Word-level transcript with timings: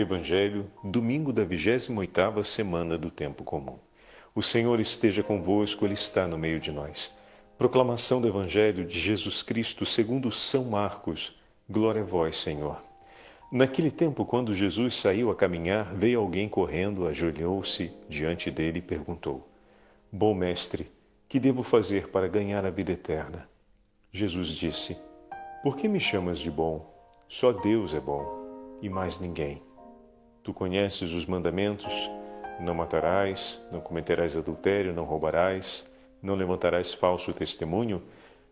Evangelho, 0.00 0.70
domingo 0.84 1.32
da 1.32 1.46
28ª 1.46 2.44
semana 2.44 2.98
do 2.98 3.10
tempo 3.10 3.42
comum. 3.42 3.78
O 4.34 4.42
Senhor 4.42 4.78
esteja 4.78 5.22
convosco, 5.22 5.86
ele 5.86 5.94
está 5.94 6.28
no 6.28 6.36
meio 6.36 6.60
de 6.60 6.70
nós. 6.70 7.14
Proclamação 7.56 8.20
do 8.20 8.28
Evangelho 8.28 8.84
de 8.84 9.00
Jesus 9.00 9.42
Cristo, 9.42 9.86
segundo 9.86 10.30
São 10.30 10.64
Marcos. 10.64 11.34
Glória 11.66 12.02
a 12.02 12.04
vós, 12.04 12.36
Senhor. 12.36 12.82
Naquele 13.50 13.90
tempo, 13.90 14.26
quando 14.26 14.52
Jesus 14.52 14.96
saiu 14.96 15.30
a 15.30 15.34
caminhar, 15.34 15.94
veio 15.94 16.20
alguém 16.20 16.46
correndo, 16.46 17.08
ajoelhou-se 17.08 17.90
diante 18.06 18.50
dele 18.50 18.80
e 18.80 18.82
perguntou: 18.82 19.48
Bom 20.12 20.34
mestre, 20.34 20.92
que 21.26 21.40
devo 21.40 21.62
fazer 21.62 22.08
para 22.08 22.28
ganhar 22.28 22.66
a 22.66 22.70
vida 22.70 22.92
eterna? 22.92 23.48
Jesus 24.12 24.48
disse: 24.48 24.94
Por 25.62 25.74
que 25.74 25.88
me 25.88 25.98
chamas 25.98 26.38
de 26.38 26.50
bom? 26.50 26.94
Só 27.26 27.50
Deus 27.50 27.94
é 27.94 28.00
bom 28.00 28.78
e 28.82 28.90
mais 28.90 29.18
ninguém. 29.18 29.65
Tu 30.46 30.54
conheces 30.54 31.12
os 31.12 31.26
mandamentos: 31.26 32.08
não 32.60 32.72
matarás, 32.72 33.60
não 33.72 33.80
cometerás 33.80 34.36
adultério, 34.36 34.94
não 34.94 35.04
roubarás, 35.04 35.84
não 36.22 36.36
levantarás 36.36 36.94
falso 36.94 37.32
testemunho, 37.32 38.00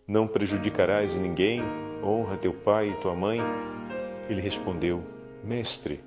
não 0.05 0.27
prejudicarás 0.27 1.17
ninguém, 1.17 1.63
honra 2.03 2.37
teu 2.37 2.53
pai 2.53 2.89
e 2.89 2.97
tua 2.97 3.15
mãe. 3.15 3.39
Ele 4.29 4.41
respondeu: 4.41 5.05
Mestre, 5.45 6.03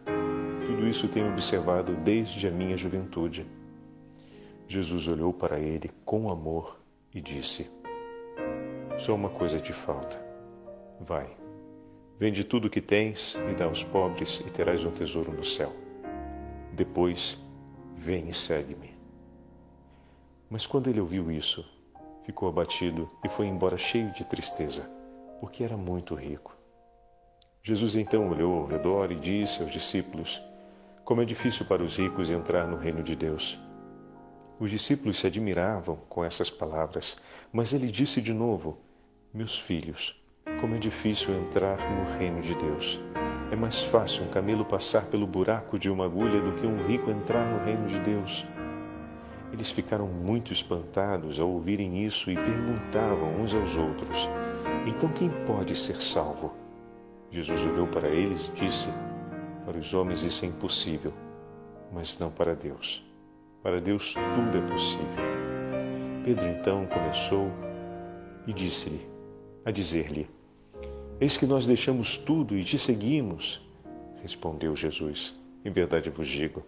tudo 0.66 0.86
isso 0.90 1.08
tenho 1.08 1.32
observado 1.32 1.96
desde 1.96 2.46
a 2.50 2.52
minha 2.52 2.76
juventude. 2.76 3.46
Jesus 4.68 5.08
olhou 5.08 5.32
para 5.32 5.58
ele 5.58 5.90
com 6.04 6.30
amor 6.30 6.82
e 7.16 7.22
disse: 7.22 7.72
Só 8.98 9.16
uma 9.16 9.30
coisa 9.30 9.58
te 9.58 9.72
falta. 9.72 10.22
Vai 11.00 11.37
Vende 12.20 12.44
tudo 12.44 12.66
o 12.66 12.70
que 12.70 12.82
tens 12.82 13.38
e 13.50 13.54
dá 13.54 13.66
aos 13.66 13.84
pobres, 13.84 14.42
e 14.46 14.50
terás 14.50 14.84
um 14.84 14.92
tesouro 14.92 15.32
no 15.32 15.44
céu. 15.44 15.72
Depois, 16.74 17.38
vem 17.96 18.28
e 18.28 18.34
segue-me. 18.34 18.98
Mas 20.50 20.66
quando 20.66 20.90
ele 20.90 21.00
ouviu 21.00 21.32
isso, 21.32 21.64
ficou 22.24 22.50
abatido 22.50 23.10
e 23.24 23.30
foi 23.30 23.46
embora 23.46 23.78
cheio 23.78 24.12
de 24.14 24.26
tristeza, 24.26 24.90
porque 25.40 25.64
era 25.64 25.78
muito 25.78 26.16
rico. 26.16 26.58
Jesus 27.62 27.96
então 27.96 28.30
olhou 28.30 28.62
ao 28.62 28.66
redor 28.66 29.12
e 29.12 29.16
disse 29.16 29.62
aos 29.62 29.72
discípulos: 29.72 30.42
Como 31.04 31.22
é 31.22 31.26
difícil 31.26 31.66
para 31.66 31.84
os 31.84 31.98
ricos 31.98 32.32
entrar 32.32 32.68
no 32.68 32.78
reino 32.78 33.04
de 33.04 33.16
Deus. 33.16 33.60
Os 34.60 34.72
discípulos 34.72 35.20
se 35.20 35.28
admiravam 35.28 35.98
com 36.10 36.26
essas 36.26 36.50
palavras, 36.50 37.18
mas 37.52 37.74
ele 37.74 37.88
disse 37.88 38.22
de 38.22 38.34
novo: 38.34 38.80
Meus 39.32 39.60
filhos, 39.60 40.20
como 40.60 40.76
é 40.76 40.78
difícil 40.78 41.34
entrar 41.36 41.78
no 41.78 42.18
reino 42.18 42.42
de 42.42 42.56
Deus. 42.56 43.00
É 43.52 43.56
mais 43.56 43.82
fácil 43.82 44.26
um 44.26 44.28
camelo 44.28 44.66
passar 44.66 45.06
pelo 45.06 45.26
buraco 45.26 45.80
de 45.80 45.90
uma 45.90 46.06
agulha 46.06 46.42
do 46.42 46.52
que 46.54 46.68
um 46.68 46.78
rico 46.86 47.10
entrar 47.10 47.46
no 47.46 47.64
reino 47.64 47.88
de 47.88 48.00
Deus. 48.00 48.46
Eles 49.54 49.72
ficaram 49.72 50.08
muito 50.08 50.52
espantados 50.52 51.40
ao 51.40 51.50
ouvirem 51.50 52.06
isso 52.06 52.30
e 52.30 52.36
perguntavam 52.36 53.42
uns 53.42 53.54
aos 53.54 53.78
outros: 53.78 54.30
Então 54.86 55.10
quem 55.10 55.30
pode 55.46 55.76
ser 55.76 56.02
salvo? 56.02 56.54
Jesus 57.32 57.64
olhou 57.64 57.88
para 57.88 58.10
eles 58.10 58.48
e 58.48 58.66
disse: 58.66 58.90
Para 59.66 59.78
os 59.78 59.94
homens 59.94 60.24
isso 60.24 60.44
é 60.44 60.50
impossível, 60.50 61.14
mas 61.94 62.18
não 62.20 62.30
para 62.30 62.56
Deus. 62.56 63.06
Para 63.64 63.80
Deus 63.80 64.14
tudo 64.14 64.58
é 64.58 64.62
possível. 64.62 65.24
Pedro 66.26 66.46
então 66.48 66.86
começou 66.88 67.50
e 68.46 68.52
disse-lhe, 68.52 69.08
a 69.64 69.72
dizer-lhe: 69.72 70.37
Eis 71.20 71.36
que 71.36 71.48
nós 71.48 71.66
deixamos 71.66 72.16
tudo 72.16 72.56
e 72.56 72.64
te 72.64 72.78
seguimos. 72.78 73.60
Respondeu 74.22 74.76
Jesus: 74.76 75.36
Em 75.66 75.72
verdade 75.72 76.12
vos 76.12 76.28
digo: 76.28 76.64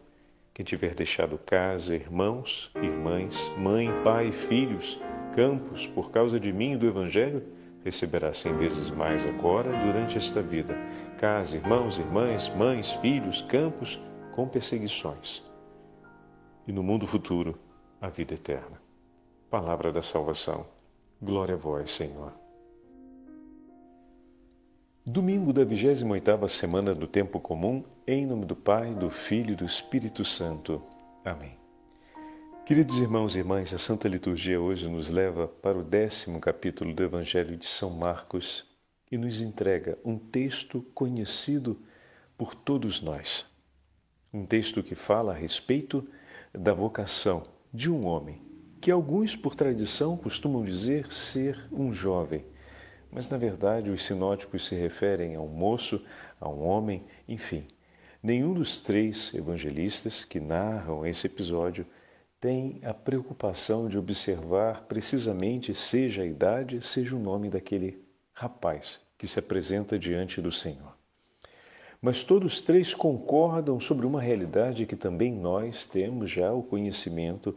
quem 0.60 0.66
tiver 0.66 0.96
deixado 0.96 1.38
casa, 1.38 1.96
irmãos, 1.96 2.72
irmãs, 2.76 3.50
mãe, 3.58 3.88
pai, 4.04 4.32
filhos, 4.32 5.00
campos, 5.36 5.86
por 5.88 6.12
causa 6.12 6.40
de 6.40 6.52
mim 6.52 6.74
e 6.74 6.78
do 6.78 6.88
Evangelho, 6.88 7.44
receberá 7.84 8.34
cem 8.34 8.58
vezes 8.58 8.90
mais 8.90 9.26
agora 9.26 9.72
durante 9.86 10.18
esta 10.18 10.42
vida. 10.42 10.76
Casa, 11.18 11.56
irmãos, 11.56 11.98
irmãs, 11.98 12.50
mães, 12.56 12.92
filhos, 12.94 13.42
campos, 13.44 14.02
com 14.34 14.48
perseguições. 14.48 15.44
E 16.68 16.72
no 16.72 16.84
mundo 16.84 17.08
futuro, 17.08 17.58
a 18.02 18.10
vida 18.10 18.34
eterna. 18.34 18.82
Palavra 19.50 19.94
da 19.94 20.02
salvação. 20.02 20.66
Glória 21.22 21.56
a 21.56 21.58
vós, 21.58 21.92
Senhor. 21.92 22.34
Domingo 25.12 25.52
da 25.52 25.66
28ª 25.66 26.48
semana 26.48 26.94
do 26.94 27.08
tempo 27.08 27.40
comum, 27.40 27.84
em 28.06 28.28
nome 28.28 28.46
do 28.46 28.56
Pai, 28.56 28.94
do 28.94 29.10
Filho 29.10 29.54
e 29.54 29.56
do 29.56 29.66
Espírito 29.66 30.24
Santo. 30.24 30.84
Amém. 31.26 31.58
Queridos 32.64 33.00
irmãos 33.00 33.34
e 33.34 33.40
irmãs, 33.40 33.74
a 33.74 33.80
Santa 33.80 34.08
Liturgia 34.08 34.62
hoje 34.62 34.88
nos 34.88 35.10
leva 35.10 35.48
para 35.48 35.80
o 35.80 35.84
décimo 35.84 36.40
capítulo 36.40 36.94
do 36.94 37.04
Evangelho 37.04 37.58
de 37.58 37.66
São 37.66 37.90
Marcos 37.90 38.64
e 39.12 39.18
nos 39.18 39.42
entrega 39.42 39.98
um 40.06 40.16
texto 40.16 40.84
conhecido 40.94 41.82
por 42.38 42.54
todos 42.54 43.02
nós. 43.02 43.48
Um 44.32 44.46
texto 44.46 44.84
que 44.84 44.94
fala 44.94 45.32
a 45.32 45.36
respeito 45.36 46.08
da 46.54 46.72
vocação 46.72 47.48
de 47.74 47.92
um 47.92 48.06
homem, 48.06 48.44
que 48.80 48.92
alguns, 48.92 49.36
por 49.36 49.56
tradição, 49.56 50.16
costumam 50.16 50.64
dizer 50.64 51.12
ser 51.12 51.68
um 51.72 51.92
jovem 51.92 52.46
mas 53.12 53.30
na 53.30 53.38
verdade 53.38 53.90
os 53.90 54.06
sinóticos 54.06 54.66
se 54.68 54.76
referem 54.76 55.36
a 55.36 55.42
um 55.42 55.48
moço, 55.48 56.02
a 56.40 56.48
um 56.48 56.66
homem, 56.66 57.04
enfim. 57.28 57.66
Nenhum 58.22 58.54
dos 58.54 58.80
três 58.80 59.34
evangelistas 59.34 60.24
que 60.24 60.40
narram 60.40 61.06
esse 61.06 61.26
episódio 61.28 61.86
tem 62.40 62.80
a 62.84 62.94
preocupação 62.94 63.88
de 63.88 63.98
observar 63.98 64.84
precisamente 64.84 65.74
seja 65.74 66.22
a 66.22 66.26
idade, 66.26 66.86
seja 66.86 67.16
o 67.16 67.20
nome 67.20 67.50
daquele 67.50 68.02
rapaz 68.34 69.02
que 69.18 69.28
se 69.28 69.40
apresenta 69.40 70.00
diante 70.00 70.42
do 70.42 70.52
Senhor. 70.52 70.98
Mas 72.02 72.24
todos 72.24 72.62
três 72.62 72.94
concordam 72.94 73.78
sobre 73.80 74.06
uma 74.06 74.22
realidade 74.22 74.86
que 74.86 74.96
também 74.96 75.34
nós 75.34 75.86
temos 75.86 76.30
já 76.30 76.54
o 76.54 76.64
conhecimento 76.64 77.54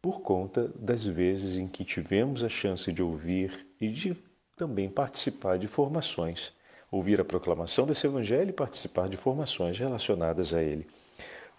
por 0.00 0.22
conta 0.22 0.72
das 0.78 1.04
vezes 1.04 1.58
em 1.58 1.68
que 1.68 1.84
tivemos 1.84 2.42
a 2.42 2.48
chance 2.48 2.90
de 2.90 3.02
ouvir 3.02 3.66
e 3.78 3.88
de 3.88 4.16
também 4.56 4.88
participar 4.88 5.58
de 5.58 5.66
formações, 5.66 6.52
ouvir 6.90 7.20
a 7.20 7.24
proclamação 7.24 7.86
desse 7.86 8.06
evangelho 8.06 8.50
e 8.50 8.52
participar 8.52 9.08
de 9.08 9.16
formações 9.16 9.78
relacionadas 9.78 10.54
a 10.54 10.62
ele. 10.62 10.86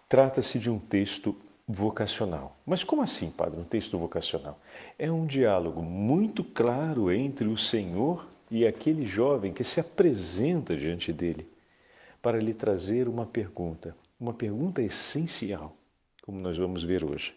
Trata-se 0.08 0.60
de 0.60 0.70
um 0.70 0.80
texto 0.80 1.36
vocacional. 1.68 2.56
Mas 2.66 2.84
como 2.84 3.02
assim, 3.02 3.30
padre, 3.30 3.60
um 3.60 3.64
texto 3.64 3.98
vocacional? 3.98 4.60
É 4.98 5.12
um 5.12 5.26
diálogo 5.26 5.82
muito 5.82 6.44
claro 6.44 7.12
entre 7.12 7.48
o 7.48 7.58
Senhor 7.58 8.28
e 8.52 8.66
aquele 8.66 9.06
jovem 9.06 9.52
que 9.52 9.64
se 9.64 9.80
apresenta 9.80 10.76
diante 10.76 11.12
dele 11.12 11.48
para 12.22 12.40
lhe 12.40 12.54
trazer 12.54 13.08
uma 13.08 13.26
pergunta, 13.26 13.96
uma 14.20 14.34
pergunta 14.34 14.82
essencial, 14.82 15.76
como 16.24 16.40
nós 16.40 16.58
vamos 16.58 16.84
ver 16.84 17.04
hoje. 17.04 17.34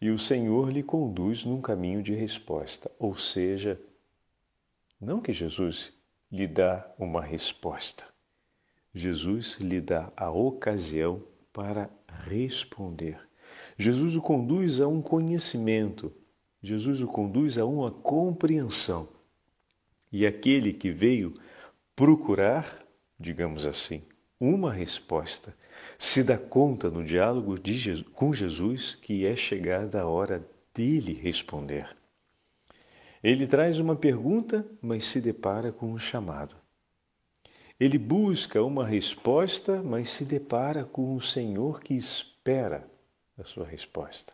E 0.00 0.10
o 0.10 0.18
Senhor 0.18 0.70
lhe 0.70 0.82
conduz 0.82 1.44
num 1.44 1.60
caminho 1.60 2.02
de 2.02 2.14
resposta, 2.14 2.90
ou 2.98 3.16
seja, 3.16 3.80
não 5.00 5.20
que 5.20 5.32
Jesus 5.32 5.92
lhe 6.30 6.46
dá 6.46 6.88
uma 6.98 7.22
resposta. 7.22 8.04
Jesus 8.94 9.58
lhe 9.60 9.80
dá 9.80 10.12
a 10.16 10.30
ocasião 10.30 11.22
para 11.52 11.90
responder. 12.26 13.18
Jesus 13.76 14.16
o 14.16 14.22
conduz 14.22 14.80
a 14.80 14.88
um 14.88 15.00
conhecimento. 15.00 16.12
Jesus 16.62 17.00
o 17.00 17.06
conduz 17.06 17.58
a 17.58 17.64
uma 17.64 17.90
compreensão. 17.90 19.08
E 20.10 20.26
aquele 20.26 20.72
que 20.72 20.90
veio 20.90 21.34
procurar, 21.94 22.84
digamos 23.18 23.66
assim, 23.66 24.02
uma 24.40 24.72
resposta, 24.72 25.54
se 25.98 26.22
dá 26.24 26.38
conta 26.38 26.90
no 26.90 27.04
diálogo 27.04 27.58
Jesus, 27.62 28.06
com 28.14 28.32
Jesus 28.32 28.94
que 28.94 29.26
é 29.26 29.36
chegada 29.36 30.00
a 30.00 30.06
hora 30.06 30.44
dele 30.74 31.12
responder. 31.12 31.97
Ele 33.22 33.46
traz 33.46 33.78
uma 33.80 33.96
pergunta, 33.96 34.66
mas 34.80 35.04
se 35.04 35.20
depara 35.20 35.72
com 35.72 35.92
um 35.92 35.98
chamado. 35.98 36.54
Ele 37.78 37.98
busca 37.98 38.62
uma 38.62 38.84
resposta, 38.84 39.82
mas 39.82 40.10
se 40.10 40.24
depara 40.24 40.84
com 40.84 41.14
um 41.14 41.20
Senhor 41.20 41.80
que 41.80 41.94
espera 41.94 42.88
a 43.38 43.44
sua 43.44 43.64
resposta. 43.64 44.32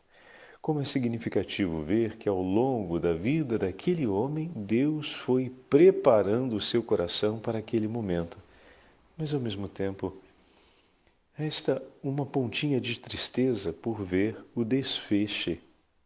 Como 0.63 0.81
é 0.81 0.85
significativo 0.85 1.83
ver 1.83 2.17
que 2.17 2.27
ao 2.27 2.41
longo 2.41 2.99
da 2.99 3.13
vida 3.13 3.59
daquele 3.59 4.07
homem, 4.07 4.51
Deus 4.57 5.13
foi 5.13 5.53
preparando 5.69 6.57
o 6.57 6.61
seu 6.61 6.83
coração 6.83 7.39
para 7.39 7.59
aquele 7.59 7.87
momento. 7.87 8.39
Mas 9.15 9.35
ao 9.35 9.41
mesmo 9.41 9.69
tempo, 9.69 10.17
resta 11.35 11.83
uma 12.03 12.25
pontinha 12.25 12.81
de 12.81 12.99
tristeza 12.99 13.75
por 13.75 14.03
ver 14.03 14.43
o 14.55 14.65
desfecho 14.65 15.59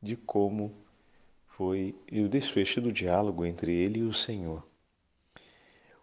de 0.03 0.17
como 0.17 0.73
foi 1.59 1.93
o 2.13 2.29
desfecho 2.29 2.81
do 2.81 2.93
diálogo 2.93 3.45
entre 3.45 3.75
ele 3.75 3.99
e 3.99 4.03
o 4.05 4.13
Senhor. 4.13 4.65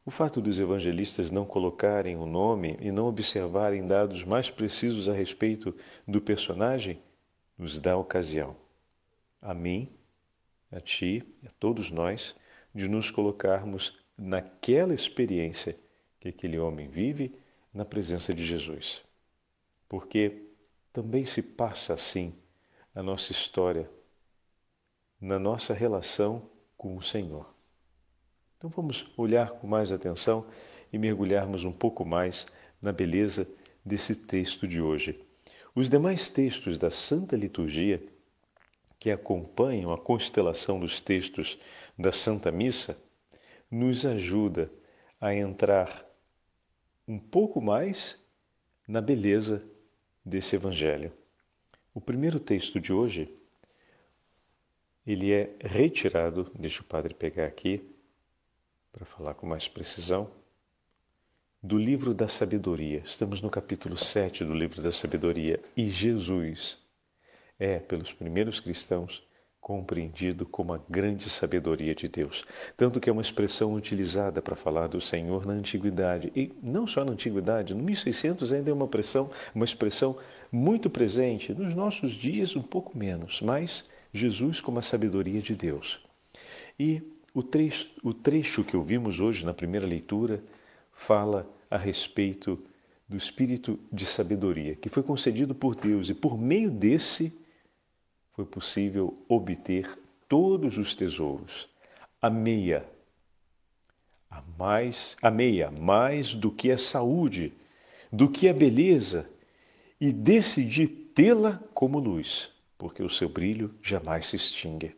O 0.05 0.11
fato 0.11 0.41
dos 0.41 0.59
evangelistas 0.59 1.31
não 1.31 1.45
colocarem 1.45 2.17
o 2.17 2.25
nome 2.25 2.77
e 2.81 2.91
não 2.91 3.07
observarem 3.07 3.85
dados 3.85 4.25
mais 4.25 4.49
precisos 4.49 5.07
a 5.07 5.13
respeito 5.13 5.73
do 6.05 6.19
personagem 6.19 7.01
nos 7.57 7.79
dá 7.79 7.95
ocasião, 7.95 8.57
a 9.41 9.53
mim, 9.53 9.89
a 10.69 10.81
ti, 10.81 11.23
a 11.45 11.49
todos 11.57 11.89
nós, 11.89 12.35
de 12.73 12.89
nos 12.89 13.09
colocarmos 13.09 13.97
naquela 14.17 14.93
experiência 14.93 15.79
que 16.19 16.27
aquele 16.27 16.59
homem 16.59 16.89
vive 16.89 17.33
na 17.73 17.85
presença 17.85 18.33
de 18.33 18.43
Jesus. 18.43 19.01
Porque 19.87 20.49
também 20.91 21.23
se 21.23 21.41
passa 21.41 21.93
assim 21.93 22.35
a 22.93 23.01
nossa 23.01 23.31
história 23.31 23.89
na 25.25 25.39
nossa 25.39 25.73
relação 25.73 26.43
com 26.77 26.95
o 26.95 27.01
Senhor. 27.01 27.51
Então 28.55 28.69
vamos 28.69 29.11
olhar 29.17 29.49
com 29.49 29.65
mais 29.65 29.91
atenção 29.91 30.45
e 30.93 30.99
mergulharmos 30.99 31.63
um 31.63 31.71
pouco 31.71 32.05
mais 32.05 32.45
na 32.79 32.91
beleza 32.91 33.47
desse 33.83 34.15
texto 34.15 34.67
de 34.67 34.79
hoje. 34.79 35.19
Os 35.73 35.89
demais 35.89 36.29
textos 36.29 36.77
da 36.77 36.91
Santa 36.91 37.35
Liturgia 37.35 38.03
que 38.99 39.09
acompanham 39.09 39.91
a 39.91 39.97
constelação 39.97 40.79
dos 40.79 41.01
textos 41.01 41.57
da 41.97 42.11
Santa 42.11 42.51
Missa 42.51 42.95
nos 43.69 44.05
ajuda 44.05 44.71
a 45.19 45.33
entrar 45.33 46.05
um 47.07 47.17
pouco 47.17 47.59
mais 47.59 48.23
na 48.87 49.01
beleza 49.01 49.67
desse 50.23 50.55
evangelho. 50.55 51.11
O 51.95 51.99
primeiro 51.99 52.39
texto 52.39 52.79
de 52.79 52.93
hoje 52.93 53.35
ele 55.05 55.31
é 55.31 55.51
retirado, 55.59 56.51
deixa 56.57 56.81
o 56.81 56.85
padre 56.85 57.13
pegar 57.13 57.45
aqui 57.45 57.81
para 58.91 59.05
falar 59.05 59.33
com 59.33 59.45
mais 59.45 59.67
precisão 59.67 60.29
do 61.61 61.77
livro 61.77 62.13
da 62.13 62.27
sabedoria. 62.27 63.01
Estamos 63.05 63.41
no 63.41 63.49
capítulo 63.49 63.97
7 63.97 64.43
do 64.43 64.53
livro 64.53 64.81
da 64.81 64.91
sabedoria 64.91 65.59
e 65.75 65.89
Jesus 65.89 66.77
é, 67.59 67.79
pelos 67.79 68.11
primeiros 68.11 68.59
cristãos, 68.59 69.23
compreendido 69.59 70.45
como 70.45 70.73
a 70.73 70.79
grande 70.87 71.27
sabedoria 71.27 71.95
de 71.95 72.07
Deus. 72.07 72.45
Tanto 72.77 72.99
que 72.99 73.09
é 73.09 73.11
uma 73.11 73.21
expressão 73.21 73.73
utilizada 73.73 74.39
para 74.39 74.55
falar 74.55 74.87
do 74.87 75.01
Senhor 75.01 75.43
na 75.43 75.53
antiguidade. 75.53 76.31
E 76.35 76.53
não 76.61 76.85
só 76.85 77.03
na 77.03 77.13
antiguidade, 77.13 77.73
no 77.73 77.81
1600 77.81 78.53
ainda 78.53 78.69
é 78.69 78.73
uma 78.73 78.85
expressão, 78.85 79.31
uma 79.55 79.65
expressão 79.65 80.15
muito 80.51 80.87
presente, 80.87 81.51
nos 81.51 81.73
nossos 81.73 82.11
dias 82.11 82.55
um 82.55 82.61
pouco 82.61 82.95
menos, 82.95 83.41
mas 83.41 83.85
Jesus 84.15 84.61
como 84.61 84.79
a 84.79 84.81
sabedoria 84.81 85.41
de 85.41 85.55
Deus. 85.55 85.99
E 86.79 87.01
o 87.33 87.43
trecho, 87.43 87.89
o 88.03 88.13
trecho 88.13 88.63
que 88.63 88.77
ouvimos 88.77 89.19
hoje 89.19 89.45
na 89.45 89.53
primeira 89.53 89.85
leitura 89.85 90.43
fala 90.93 91.49
a 91.69 91.77
respeito 91.77 92.57
do 93.07 93.17
espírito 93.17 93.79
de 93.91 94.05
sabedoria 94.05 94.75
que 94.75 94.89
foi 94.89 95.03
concedido 95.03 95.53
por 95.53 95.75
Deus 95.75 96.09
e 96.09 96.13
por 96.13 96.37
meio 96.37 96.71
desse 96.71 97.31
foi 98.33 98.45
possível 98.45 99.17
obter 99.29 99.97
todos 100.27 100.77
os 100.77 100.93
tesouros. 100.93 101.69
A 102.21 102.29
meia, 102.29 102.85
a 104.29 104.41
mais, 104.57 105.15
a 105.21 105.31
meia 105.31 105.71
mais 105.71 106.33
do 106.33 106.51
que 106.51 106.71
a 106.71 106.77
saúde, 106.77 107.53
do 108.11 108.29
que 108.29 108.49
a 108.49 108.53
beleza 108.53 109.29
e 110.01 110.11
decidi 110.11 110.87
tê-la 110.87 111.61
como 111.73 111.99
luz, 111.99 112.51
porque 112.77 113.03
o 113.03 113.09
seu 113.09 113.29
brilho 113.29 113.73
jamais 113.81 114.27
se 114.27 114.35
extingue. 114.35 114.95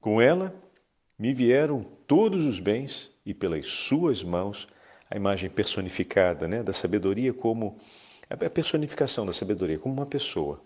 Com 0.00 0.20
ela 0.20 0.54
me 1.18 1.34
vieram 1.34 1.84
todos 2.06 2.46
os 2.46 2.58
bens 2.58 3.10
e 3.24 3.34
pelas 3.34 3.66
suas 3.66 4.22
mãos 4.22 4.66
a 5.10 5.16
imagem 5.16 5.50
personificada 5.50 6.46
né, 6.46 6.62
da 6.62 6.72
sabedoria 6.72 7.32
como 7.32 7.78
a 8.28 8.36
personificação 8.36 9.26
da 9.26 9.32
sabedoria 9.32 9.78
como 9.78 9.94
uma 9.94 10.06
pessoa. 10.06 10.62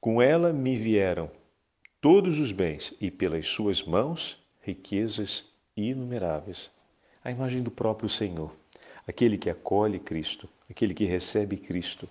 Com 0.00 0.20
ela 0.20 0.52
me 0.52 0.76
vieram 0.76 1.30
todos 2.00 2.38
os 2.38 2.52
bens 2.52 2.94
e 3.00 3.10
pelas 3.10 3.46
suas 3.46 3.82
mãos 3.82 4.38
riquezas 4.60 5.46
inumeráveis. 5.76 6.70
A 7.24 7.30
imagem 7.30 7.62
do 7.62 7.70
próprio 7.70 8.08
Senhor, 8.08 8.54
aquele 9.06 9.38
que 9.38 9.48
acolhe 9.48 9.98
Cristo, 9.98 10.48
aquele 10.68 10.92
que 10.92 11.04
recebe 11.04 11.56
Cristo 11.56 12.08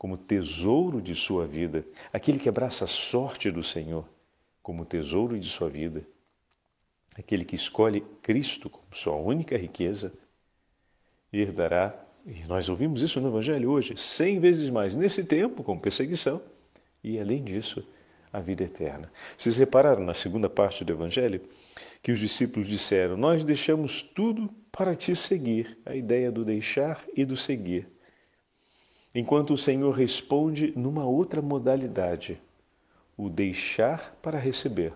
como 0.00 0.16
tesouro 0.16 1.02
de 1.02 1.14
sua 1.14 1.46
vida, 1.46 1.84
aquele 2.10 2.38
que 2.38 2.48
abraça 2.48 2.86
a 2.86 2.88
sorte 2.88 3.50
do 3.50 3.62
Senhor 3.62 4.08
como 4.62 4.86
tesouro 4.86 5.38
de 5.38 5.46
sua 5.46 5.68
vida, 5.68 6.02
aquele 7.14 7.44
que 7.44 7.54
escolhe 7.54 8.00
Cristo 8.22 8.70
como 8.70 8.86
sua 8.92 9.14
única 9.16 9.58
riqueza 9.58 10.10
herdará, 11.30 11.94
e 12.24 12.44
nós 12.44 12.70
ouvimos 12.70 13.02
isso 13.02 13.20
no 13.20 13.28
Evangelho 13.28 13.70
hoje, 13.70 13.94
cem 13.98 14.40
vezes 14.40 14.70
mais 14.70 14.96
nesse 14.96 15.22
tempo, 15.22 15.62
com 15.62 15.78
perseguição, 15.78 16.40
e 17.04 17.20
além 17.20 17.44
disso, 17.44 17.86
a 18.32 18.40
vida 18.40 18.64
eterna. 18.64 19.12
Vocês 19.36 19.58
repararam 19.58 20.02
na 20.02 20.14
segunda 20.14 20.48
parte 20.48 20.82
do 20.82 20.94
Evangelho 20.94 21.42
que 22.02 22.10
os 22.10 22.18
discípulos 22.18 22.66
disseram: 22.66 23.18
Nós 23.18 23.44
deixamos 23.44 24.02
tudo 24.02 24.48
para 24.72 24.94
te 24.94 25.14
seguir, 25.14 25.76
a 25.84 25.94
ideia 25.94 26.32
do 26.32 26.42
deixar 26.42 27.04
e 27.14 27.22
do 27.22 27.36
seguir. 27.36 27.99
Enquanto 29.14 29.54
o 29.54 29.58
Senhor 29.58 29.90
responde 29.92 30.72
numa 30.76 31.04
outra 31.04 31.42
modalidade, 31.42 32.40
o 33.16 33.28
deixar 33.28 34.16
para 34.22 34.38
receber. 34.38 34.92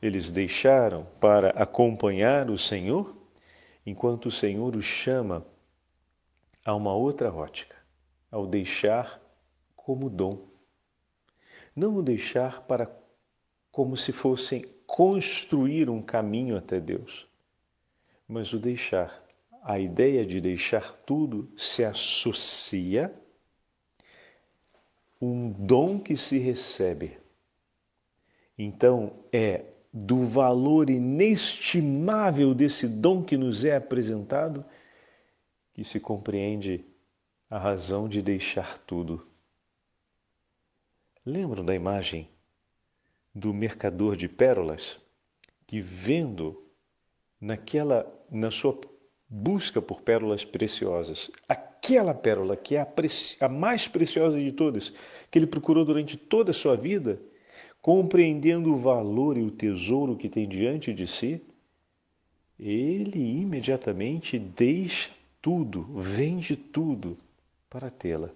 Eles 0.00 0.30
deixaram 0.30 1.06
para 1.20 1.50
acompanhar 1.50 2.50
o 2.50 2.58
Senhor 2.58 3.16
enquanto 3.84 4.26
o 4.26 4.30
Senhor 4.30 4.76
os 4.76 4.84
chama 4.84 5.44
a 6.64 6.74
uma 6.74 6.94
outra 6.94 7.32
ótica, 7.32 7.76
ao 8.30 8.46
deixar 8.46 9.20
como 9.74 10.08
dom. 10.08 10.46
Não 11.74 11.96
o 11.96 12.02
deixar 12.02 12.62
para 12.62 12.90
como 13.72 13.96
se 13.96 14.12
fossem 14.12 14.64
construir 14.86 15.90
um 15.90 16.00
caminho 16.00 16.56
até 16.56 16.78
Deus, 16.78 17.26
mas 18.28 18.52
o 18.52 18.58
deixar. 18.58 19.23
A 19.66 19.78
ideia 19.78 20.26
de 20.26 20.42
deixar 20.42 20.94
tudo 20.98 21.50
se 21.56 21.82
associa 21.82 23.10
um 25.18 25.50
dom 25.50 25.98
que 25.98 26.18
se 26.18 26.38
recebe. 26.38 27.18
Então 28.58 29.24
é 29.32 29.64
do 29.90 30.26
valor 30.26 30.90
inestimável 30.90 32.54
desse 32.54 32.86
dom 32.86 33.24
que 33.24 33.38
nos 33.38 33.64
é 33.64 33.76
apresentado, 33.76 34.62
que 35.72 35.82
se 35.82 35.98
compreende 35.98 36.84
a 37.48 37.56
razão 37.56 38.06
de 38.06 38.20
deixar 38.20 38.76
tudo. 38.76 39.26
Lembram 41.24 41.64
da 41.64 41.74
imagem 41.74 42.28
do 43.34 43.54
mercador 43.54 44.14
de 44.14 44.28
pérolas 44.28 45.00
que 45.66 45.80
vendo 45.80 46.62
naquela 47.40 48.06
na 48.30 48.50
sua 48.50 48.78
busca 49.28 49.80
por 49.82 50.02
pérolas 50.02 50.44
preciosas, 50.44 51.30
aquela 51.48 52.14
pérola 52.14 52.56
que 52.56 52.76
é 52.76 52.80
a, 52.80 52.88
a 53.40 53.48
mais 53.48 53.88
preciosa 53.88 54.38
de 54.38 54.52
todas, 54.52 54.92
que 55.30 55.38
ele 55.38 55.46
procurou 55.46 55.84
durante 55.84 56.16
toda 56.16 56.50
a 56.50 56.54
sua 56.54 56.76
vida, 56.76 57.20
compreendendo 57.82 58.72
o 58.72 58.78
valor 58.78 59.36
e 59.36 59.42
o 59.42 59.50
tesouro 59.50 60.16
que 60.16 60.28
tem 60.28 60.48
diante 60.48 60.92
de 60.92 61.06
si, 61.06 61.42
ele 62.58 63.40
imediatamente 63.40 64.38
deixa 64.38 65.10
tudo, 65.42 65.82
vende 65.94 66.56
tudo 66.56 67.18
para 67.68 67.90
tê-la. 67.90 68.30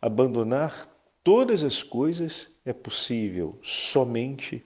Abandonar 0.00 0.88
todas 1.22 1.64
as 1.64 1.82
coisas 1.82 2.48
é 2.64 2.72
possível 2.72 3.58
somente 3.62 4.64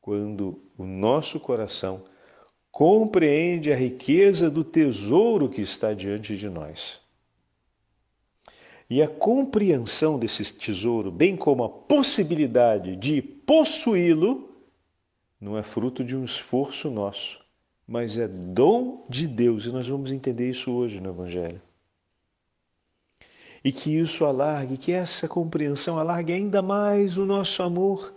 quando 0.00 0.60
o 0.78 0.84
nosso 0.84 1.40
coração 1.40 2.04
compreende 2.76 3.72
a 3.72 3.74
riqueza 3.74 4.50
do 4.50 4.62
tesouro 4.62 5.48
que 5.48 5.62
está 5.62 5.94
diante 5.94 6.36
de 6.36 6.46
nós. 6.50 7.00
E 8.90 9.00
a 9.00 9.08
compreensão 9.08 10.18
desse 10.18 10.52
tesouro, 10.52 11.10
bem 11.10 11.38
como 11.38 11.64
a 11.64 11.70
possibilidade 11.70 12.94
de 12.94 13.22
possuí-lo, 13.22 14.54
não 15.40 15.56
é 15.56 15.62
fruto 15.62 16.04
de 16.04 16.14
um 16.14 16.22
esforço 16.22 16.90
nosso, 16.90 17.40
mas 17.88 18.18
é 18.18 18.28
dom 18.28 19.06
de 19.08 19.26
Deus. 19.26 19.64
E 19.64 19.70
nós 19.70 19.88
vamos 19.88 20.12
entender 20.12 20.50
isso 20.50 20.70
hoje 20.70 21.00
no 21.00 21.08
Evangelho. 21.08 21.62
E 23.64 23.72
que 23.72 23.88
isso 23.96 24.26
alargue, 24.26 24.76
que 24.76 24.92
essa 24.92 25.26
compreensão 25.26 25.98
alargue 25.98 26.34
ainda 26.34 26.60
mais 26.60 27.16
o 27.16 27.24
nosso 27.24 27.62
amor 27.62 28.14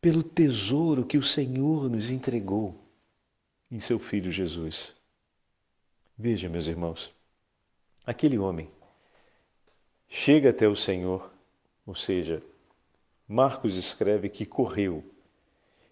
pelo 0.00 0.22
tesouro 0.22 1.04
que 1.04 1.18
o 1.18 1.22
Senhor 1.24 1.90
nos 1.90 2.12
entregou 2.12 2.79
em 3.70 3.80
seu 3.80 3.98
Filho 3.98 4.32
Jesus. 4.32 4.94
Veja, 6.18 6.48
meus 6.48 6.66
irmãos, 6.66 7.12
aquele 8.04 8.38
homem 8.38 8.68
chega 10.08 10.50
até 10.50 10.68
o 10.68 10.76
Senhor, 10.76 11.32
ou 11.86 11.94
seja, 11.94 12.42
Marcos 13.26 13.76
escreve 13.76 14.28
que 14.28 14.44
correu. 14.44 15.04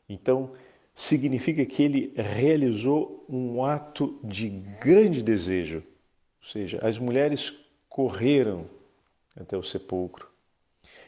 Então, 0.09 0.53
significa 0.95 1.65
que 1.65 1.83
ele 1.83 2.13
realizou 2.17 3.25
um 3.29 3.65
ato 3.65 4.19
de 4.25 4.49
grande 4.49 5.23
desejo. 5.23 5.79
Ou 5.79 6.49
seja, 6.49 6.81
as 6.83 6.99
mulheres 6.99 7.55
correram 7.89 8.69
até 9.37 9.57
o 9.57 9.63
sepulcro. 9.63 10.29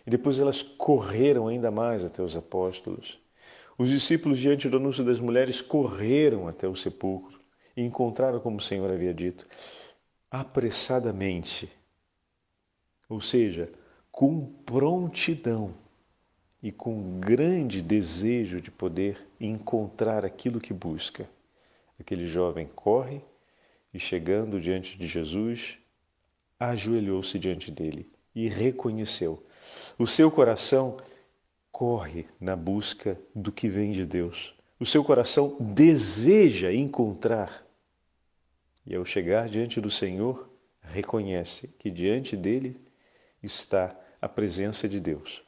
E 0.07 0.11
depois 0.11 0.39
elas 0.39 0.63
correram 0.63 1.49
ainda 1.49 1.71
mais 1.71 2.05
até 2.05 2.23
os 2.23 2.37
apóstolos. 2.37 3.19
Os 3.79 3.89
discípulos, 3.89 4.39
diante 4.39 4.69
do 4.69 4.77
anúncio 4.77 5.05
das 5.05 5.21
mulheres, 5.21 5.61
correram 5.61 6.47
até 6.47 6.69
o 6.69 6.77
sepulcro 6.77 7.41
e 7.77 7.83
encontraram 7.83 8.41
como 8.41 8.59
o 8.59 8.63
Senhor 8.63 8.91
havia 8.91 9.15
dito, 9.15 9.47
apressadamente. 10.31 11.71
Ou 13.09 13.21
seja, 13.21 13.71
com 14.11 14.45
prontidão 14.65 15.75
e 16.63 16.71
com 16.71 17.19
grande 17.19 17.81
desejo 17.81 18.61
de 18.61 18.71
poder 18.71 19.27
encontrar 19.41 20.25
aquilo 20.25 20.61
que 20.61 20.75
busca. 20.75 21.29
Aquele 21.99 22.27
jovem 22.27 22.69
corre 22.75 23.23
e, 23.93 23.99
chegando 23.99 24.61
diante 24.61 24.99
de 24.99 25.07
Jesus, 25.07 25.79
ajoelhou-se 26.59 27.39
diante 27.39 27.71
dele 27.71 28.11
e 28.35 28.49
reconheceu. 28.49 29.43
O 29.99 30.07
seu 30.07 30.31
coração 30.31 30.99
corre 31.73 32.27
na 32.41 32.55
busca 32.55 33.19
do 33.35 33.51
que 33.51 33.69
vem 33.69 33.93
de 33.93 34.05
Deus. 34.05 34.55
O 34.79 34.87
seu 34.87 35.05
coração 35.05 35.57
deseja 35.59 36.73
encontrar. 36.73 37.67
E 38.87 38.95
ao 38.95 39.05
chegar 39.05 39.49
diante 39.49 39.81
do 39.81 39.91
Senhor, 39.91 40.51
reconhece 40.83 41.69
que 41.79 41.91
diante 41.91 42.37
dele 42.37 42.77
está 43.43 43.95
a 44.21 44.29
presença 44.29 44.89
de 44.89 45.01
Deus. 45.01 45.43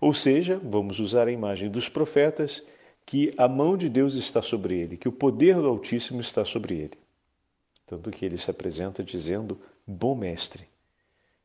Ou 0.00 0.14
seja, 0.14 0.58
vamos 0.62 0.98
usar 0.98 1.28
a 1.28 1.32
imagem 1.32 1.70
dos 1.70 1.88
profetas, 1.88 2.62
que 3.04 3.32
a 3.36 3.48
mão 3.48 3.76
de 3.76 3.88
Deus 3.88 4.14
está 4.14 4.40
sobre 4.40 4.78
ele, 4.78 4.96
que 4.96 5.08
o 5.08 5.12
poder 5.12 5.56
do 5.56 5.66
Altíssimo 5.68 6.20
está 6.20 6.44
sobre 6.44 6.74
ele. 6.74 6.98
Tanto 7.86 8.10
que 8.10 8.24
ele 8.24 8.38
se 8.38 8.50
apresenta 8.50 9.02
dizendo: 9.02 9.60
Bom 9.86 10.14
mestre, 10.14 10.68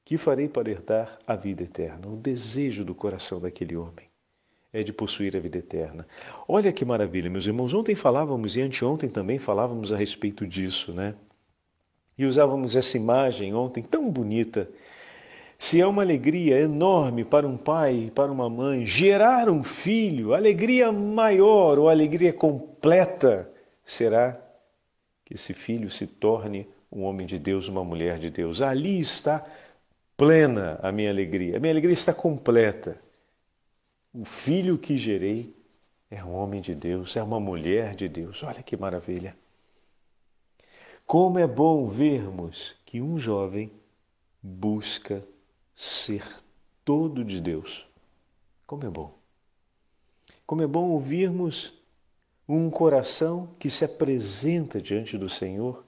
que 0.06 0.18
farei 0.18 0.48
para 0.48 0.70
herdar 0.70 1.20
a 1.26 1.36
vida 1.36 1.64
eterna? 1.64 2.08
O 2.08 2.16
desejo 2.16 2.86
do 2.86 2.94
coração 2.94 3.40
daquele 3.40 3.76
homem 3.76 4.08
é 4.76 4.84
de 4.84 4.92
possuir 4.92 5.38
a 5.38 5.40
vida 5.40 5.58
eterna. 5.58 6.06
Olha 6.48 6.72
que 6.74 6.84
maravilha, 6.84 7.30
meus 7.30 7.46
irmãos. 7.46 7.74
Ontem 7.74 7.96
falávamos 7.96 8.58
e 8.58 8.62
anteontem 8.62 9.10
também 9.10 9.38
falávamos 9.38 9.94
a 9.94 9.98
respeito 9.98 10.46
disso, 10.46 10.92
né? 10.92 11.16
E 12.18 12.26
usávamos 12.26 12.76
essa 12.76 12.98
imagem 12.98 13.54
ontem 13.54 13.82
tão 13.82 14.12
bonita 14.12 14.70
se 15.58 15.80
é 15.80 15.88
uma 15.88 16.02
alegria 16.02 16.60
enorme 16.60 17.24
para 17.24 17.48
um 17.48 17.56
pai, 17.56 18.12
para 18.14 18.30
uma 18.30 18.50
mãe, 18.50 18.86
gerar 18.86 19.50
um 19.50 19.64
filho, 19.64 20.34
alegria 20.34 20.92
maior 20.92 21.80
ou 21.80 21.88
alegria 21.88 22.34
completa 22.34 23.50
será 23.86 24.38
que 25.24 25.36
esse 25.36 25.54
filho 25.54 25.90
se 25.90 26.06
torne 26.06 26.68
um 26.92 27.04
homem 27.04 27.26
de 27.26 27.40
Deus, 27.40 27.70
uma 27.70 27.84
mulher 27.84 28.20
de 28.20 28.30
Deus. 28.30 28.62
Ali 28.62 29.00
está 29.00 29.46
plena 30.18 30.80
a 30.84 30.92
minha 30.92 31.10
alegria, 31.10 31.56
a 31.56 31.60
minha 31.60 31.72
alegria 31.72 31.94
está 31.94 32.14
completa. 32.14 33.05
O 34.18 34.24
filho 34.24 34.80
que 34.80 34.98
gerei 34.98 35.54
é 36.10 36.24
um 36.24 36.34
homem 36.34 36.62
de 36.62 36.74
Deus, 36.74 37.18
é 37.18 37.22
uma 37.22 37.38
mulher 37.38 37.94
de 37.98 38.08
Deus. 38.08 38.44
Olha 38.44 38.64
que 38.64 38.78
maravilha. 38.78 39.36
Como 41.06 41.38
é 41.38 41.46
bom 41.46 41.86
vermos 41.90 42.78
que 42.86 43.02
um 43.02 43.20
jovem 43.20 43.70
busca 44.42 45.22
ser 45.76 46.24
todo 46.86 47.26
de 47.26 47.42
Deus. 47.42 47.86
Como 48.66 48.86
é 48.86 48.90
bom. 48.90 49.14
Como 50.48 50.62
é 50.62 50.68
bom 50.68 50.92
ouvirmos 50.92 51.74
um 52.48 52.70
coração 52.70 53.50
que 53.60 53.70
se 53.70 53.84
apresenta 53.84 54.82
diante 54.82 55.18
do 55.18 55.28
Senhor, 55.28 55.86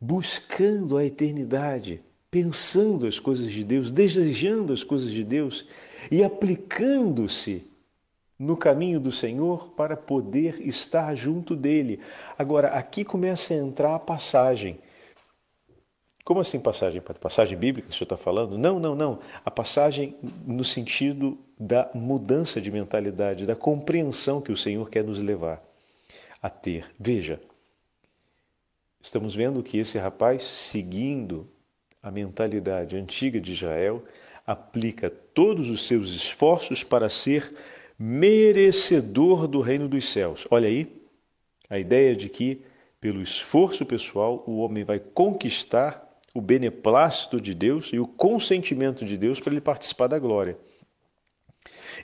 buscando 0.00 0.96
a 0.96 1.04
eternidade, 1.04 2.04
pensando 2.32 3.06
as 3.06 3.20
coisas 3.20 3.52
de 3.52 3.62
Deus, 3.62 3.90
desejando 3.90 4.72
as 4.72 4.82
coisas 4.82 5.10
de 5.10 5.22
Deus 5.22 5.66
e 6.10 6.24
aplicando-se 6.24 7.62
no 8.38 8.56
caminho 8.56 8.98
do 8.98 9.12
Senhor 9.12 9.68
para 9.76 9.98
poder 9.98 10.66
estar 10.66 11.14
junto 11.14 11.54
dele. 11.54 12.00
Agora, 12.38 12.68
aqui 12.68 13.04
começa 13.04 13.52
a 13.52 13.58
entrar 13.58 13.94
a 13.94 13.98
passagem 13.98 14.80
como 16.24 16.40
assim 16.40 16.60
passagem? 16.60 17.00
Passagem 17.00 17.58
bíblica 17.58 17.88
que 17.88 17.92
o 17.92 17.96
senhor 17.96 18.04
está 18.04 18.16
falando? 18.16 18.56
Não, 18.56 18.78
não, 18.78 18.94
não. 18.94 19.18
A 19.44 19.50
passagem 19.50 20.16
no 20.46 20.64
sentido 20.64 21.36
da 21.58 21.90
mudança 21.92 22.60
de 22.60 22.70
mentalidade, 22.70 23.44
da 23.44 23.56
compreensão 23.56 24.40
que 24.40 24.52
o 24.52 24.56
Senhor 24.56 24.88
quer 24.88 25.02
nos 25.02 25.18
levar 25.18 25.60
a 26.40 26.48
ter. 26.48 26.88
Veja, 26.98 27.40
estamos 29.00 29.34
vendo 29.34 29.64
que 29.64 29.76
esse 29.78 29.98
rapaz, 29.98 30.44
seguindo 30.44 31.48
a 32.02 32.10
mentalidade 32.10 32.96
antiga 32.96 33.40
de 33.40 33.52
Israel, 33.52 34.02
aplica 34.44 35.08
todos 35.08 35.70
os 35.70 35.86
seus 35.86 36.10
esforços 36.10 36.82
para 36.82 37.08
ser 37.08 37.54
merecedor 37.98 39.46
do 39.46 39.60
reino 39.60 39.88
dos 39.88 40.08
céus. 40.08 40.46
Olha 40.50 40.68
aí, 40.68 41.00
a 41.70 41.78
ideia 41.78 42.16
de 42.16 42.28
que, 42.28 42.62
pelo 43.00 43.22
esforço 43.22 43.86
pessoal, 43.86 44.42
o 44.46 44.58
homem 44.58 44.82
vai 44.82 44.98
conquistar 44.98 46.10
o 46.34 46.40
beneplácito 46.40 47.40
de 47.40 47.54
Deus 47.54 47.90
e 47.92 47.98
o 47.98 48.06
consentimento 48.06 49.04
de 49.04 49.16
Deus 49.16 49.38
para 49.38 49.52
ele 49.52 49.60
participar 49.60 50.08
da 50.08 50.18
glória. 50.18 50.58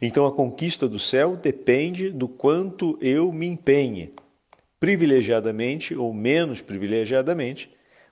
Então 0.01 0.27
a 0.27 0.33
conquista 0.33 0.89
do 0.89 0.99
céu 0.99 1.37
depende 1.37 2.11
do 2.11 2.29
quanto 2.29 2.97
eu 3.01 3.33
me 3.33 3.47
empenhe, 3.47 4.13
privilegiadamente 4.79 5.97
ou 5.97 6.13
menos 6.13 6.61
privilegiadamente, 6.61 7.71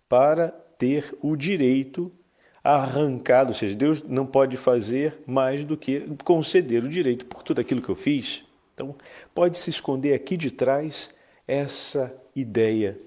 para 0.09 0.55
ter 0.79 1.17
o 1.23 1.37
direito 1.37 2.13
arrancado, 2.63 3.51
ou 3.51 3.55
seja, 3.55 3.75
Deus 3.75 4.03
não 4.03 4.27
pode 4.27 4.57
fazer 4.57 5.19
mais 5.27 5.65
do 5.65 5.77
que 5.77 6.01
conceder 6.25 6.83
o 6.83 6.89
direito 6.89 7.25
por 7.27 7.43
tudo 7.43 7.61
aquilo 7.61 7.81
que 7.81 7.89
eu 7.89 7.97
fiz. 7.97 8.45
Então, 8.75 8.95
pode 9.35 9.57
se 9.57 9.71
esconder 9.71 10.15
aqui 10.15 10.37
de 10.37 10.51
trás 10.51 11.11
essa 11.47 12.13
ideia 12.35 12.99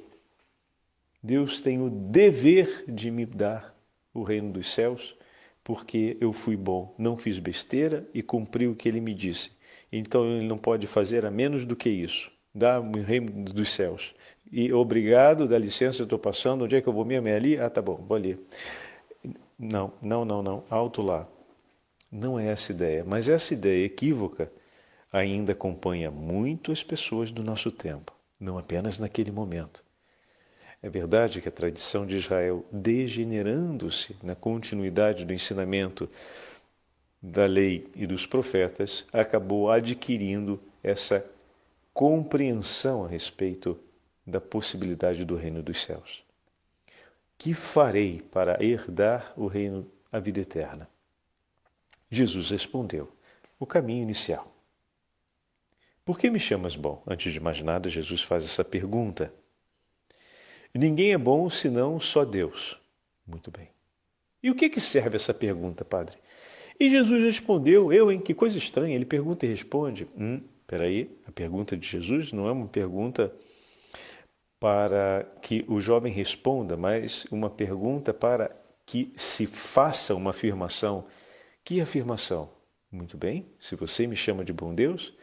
Deus 1.21 1.59
tem 1.59 1.81
o 1.81 1.89
dever 1.89 2.85
de 2.88 3.11
me 3.11 3.25
dar 3.25 3.75
o 4.13 4.23
reino 4.23 4.53
dos 4.53 4.71
céus, 4.71 5.17
porque 5.63 6.17
eu 6.21 6.31
fui 6.31 6.55
bom, 6.55 6.95
não 6.97 7.17
fiz 7.17 7.39
besteira 7.39 8.07
e 8.13 8.23
cumpri 8.23 8.67
o 8.67 8.75
que 8.75 8.88
ele 8.88 9.01
me 9.01 9.13
disse. 9.13 9.51
Então 9.91 10.25
ele 10.25 10.47
não 10.47 10.57
pode 10.57 10.88
fazer 10.88 11.25
a 11.25 11.31
menos 11.31 11.65
do 11.65 11.75
que 11.75 11.89
isso. 11.89 12.31
Dá 12.55 12.79
o 12.79 12.91
reino 13.01 13.31
dos 13.31 13.71
céus. 13.71 14.15
E 14.51 14.73
obrigado, 14.73 15.47
dá 15.47 15.57
licença, 15.57 16.03
estou 16.03 16.19
passando. 16.19 16.65
Onde 16.65 16.75
é 16.75 16.81
que 16.81 16.87
eu 16.87 16.93
vou 16.93 17.05
mesmo? 17.05 17.27
É 17.27 17.35
ali? 17.35 17.57
Ah, 17.57 17.69
tá 17.69 17.81
bom, 17.81 17.95
vou 17.95 18.17
ali. 18.17 18.37
Não, 19.57 19.93
não, 20.01 20.25
não, 20.25 20.41
não. 20.41 20.63
Alto 20.69 21.01
lá. 21.01 21.27
Não 22.11 22.39
é 22.39 22.47
essa 22.47 22.71
ideia. 22.71 23.03
Mas 23.05 23.29
essa 23.29 23.53
ideia 23.53 23.85
equívoca 23.85 24.51
ainda 25.11 25.51
acompanha 25.51 26.09
muito 26.09 26.71
as 26.71 26.83
pessoas 26.83 27.31
do 27.31 27.43
nosso 27.43 27.71
tempo, 27.71 28.13
não 28.39 28.57
apenas 28.57 28.99
naquele 28.99 29.31
momento. 29.31 29.83
É 30.81 30.89
verdade 30.89 31.41
que 31.41 31.49
a 31.49 31.51
tradição 31.51 32.05
de 32.05 32.15
Israel, 32.15 32.65
degenerando-se 32.71 34.15
na 34.23 34.33
continuidade 34.33 35.25
do 35.25 35.33
ensinamento 35.33 36.09
da 37.21 37.45
lei 37.45 37.87
e 37.95 38.07
dos 38.07 38.25
profetas, 38.25 39.05
acabou 39.11 39.69
adquirindo 39.69 40.59
essa 40.81 41.25
compreensão 41.93 43.03
a 43.03 43.09
respeito 43.09 43.77
da 44.29 44.39
possibilidade 44.39 45.25
do 45.25 45.36
reino 45.36 45.62
dos 45.62 45.81
céus. 45.81 46.24
Que 47.38 47.53
farei 47.53 48.21
para 48.21 48.63
herdar 48.63 49.33
o 49.36 49.48
reino, 49.48 49.89
a 50.12 50.19
vida 50.19 50.39
eterna? 50.39 50.89
Jesus 52.12 52.50
respondeu: 52.50 53.12
o 53.59 53.65
caminho 53.65 54.03
inicial. 54.03 54.51
Por 56.05 56.17
que 56.17 56.29
me 56.29 56.39
chamas 56.39 56.75
bom? 56.75 57.03
Antes 57.05 57.31
de 57.31 57.39
mais 57.39 57.62
nada, 57.62 57.89
Jesus 57.89 58.24
faz 58.24 58.43
essa 58.43 58.63
pergunta. 58.63 59.31
Ninguém 60.74 61.13
é 61.13 61.17
bom 61.17 61.50
senão 61.50 62.00
só 62.00 62.25
Deus. 62.25 62.79
Muito 63.27 63.51
bem. 63.51 63.69
E 64.41 64.50
o 64.50 64.55
que, 64.55 64.69
que 64.69 64.79
serve 64.79 65.17
essa 65.17 65.33
pergunta, 65.33 65.83
padre? 65.83 66.17
E 66.79 66.89
Jesus 66.89 67.21
respondeu, 67.24 67.91
eu, 67.91 68.12
hein? 68.12 68.19
Que 68.19 68.33
coisa 68.33 68.57
estranha. 68.57 68.95
Ele 68.95 69.05
pergunta 69.05 69.45
e 69.45 69.50
responde. 69.50 70.07
Hum, 70.17 70.41
peraí, 70.65 71.09
a 71.27 71.31
pergunta 71.31 71.75
de 71.75 71.86
Jesus 71.86 72.31
não 72.31 72.48
é 72.48 72.51
uma 72.51 72.67
pergunta 72.67 73.31
para 74.59 75.25
que 75.41 75.63
o 75.67 75.79
jovem 75.79 76.11
responda, 76.11 76.75
mas 76.75 77.25
uma 77.31 77.49
pergunta 77.49 78.13
para 78.13 78.51
que 78.85 79.13
se 79.15 79.45
faça 79.45 80.13
uma 80.15 80.31
afirmação. 80.31 81.05
Que 81.63 81.79
afirmação? 81.79 82.49
Muito 82.91 83.15
bem, 83.17 83.45
se 83.59 83.75
você 83.75 84.07
me 84.07 84.15
chama 84.15 84.43
de 84.43 84.51
bom 84.51 84.73
Deus 84.73 85.13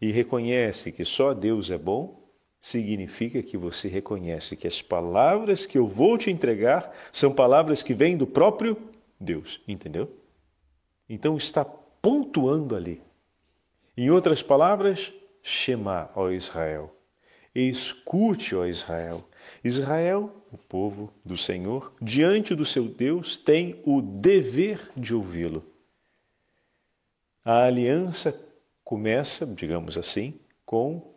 e 0.00 0.12
reconhece 0.12 0.92
que 0.92 1.04
só 1.04 1.32
Deus 1.32 1.70
é 1.70 1.78
bom, 1.78 2.26
significa 2.60 3.42
que 3.42 3.56
você 3.56 3.88
reconhece 3.88 4.56
que 4.56 4.66
as 4.66 4.82
palavras 4.82 5.66
que 5.66 5.78
eu 5.78 5.86
vou 5.86 6.18
te 6.18 6.30
entregar 6.30 6.92
são 7.12 7.32
palavras 7.32 7.82
que 7.82 7.94
vêm 7.94 8.16
do 8.16 8.26
próprio 8.26 8.76
Deus, 9.18 9.60
entendeu? 9.66 10.10
Então 11.08 11.36
está 11.36 11.64
pontuando 11.64 12.76
ali. 12.76 13.00
Em 13.96 14.10
outras 14.10 14.42
palavras, 14.42 15.12
Shema, 15.42 16.10
ó 16.14 16.30
Israel. 16.30 16.95
Escute, 17.58 18.54
ó 18.54 18.66
Israel. 18.66 19.26
Israel, 19.64 20.30
o 20.52 20.58
povo 20.58 21.10
do 21.24 21.38
Senhor, 21.38 21.94
diante 22.02 22.54
do 22.54 22.66
seu 22.66 22.84
Deus, 22.84 23.38
tem 23.38 23.80
o 23.86 24.02
dever 24.02 24.90
de 24.94 25.14
ouvi-lo. 25.14 25.64
A 27.42 27.64
aliança 27.64 28.38
começa, 28.84 29.46
digamos 29.46 29.96
assim, 29.96 30.34
com 30.66 31.14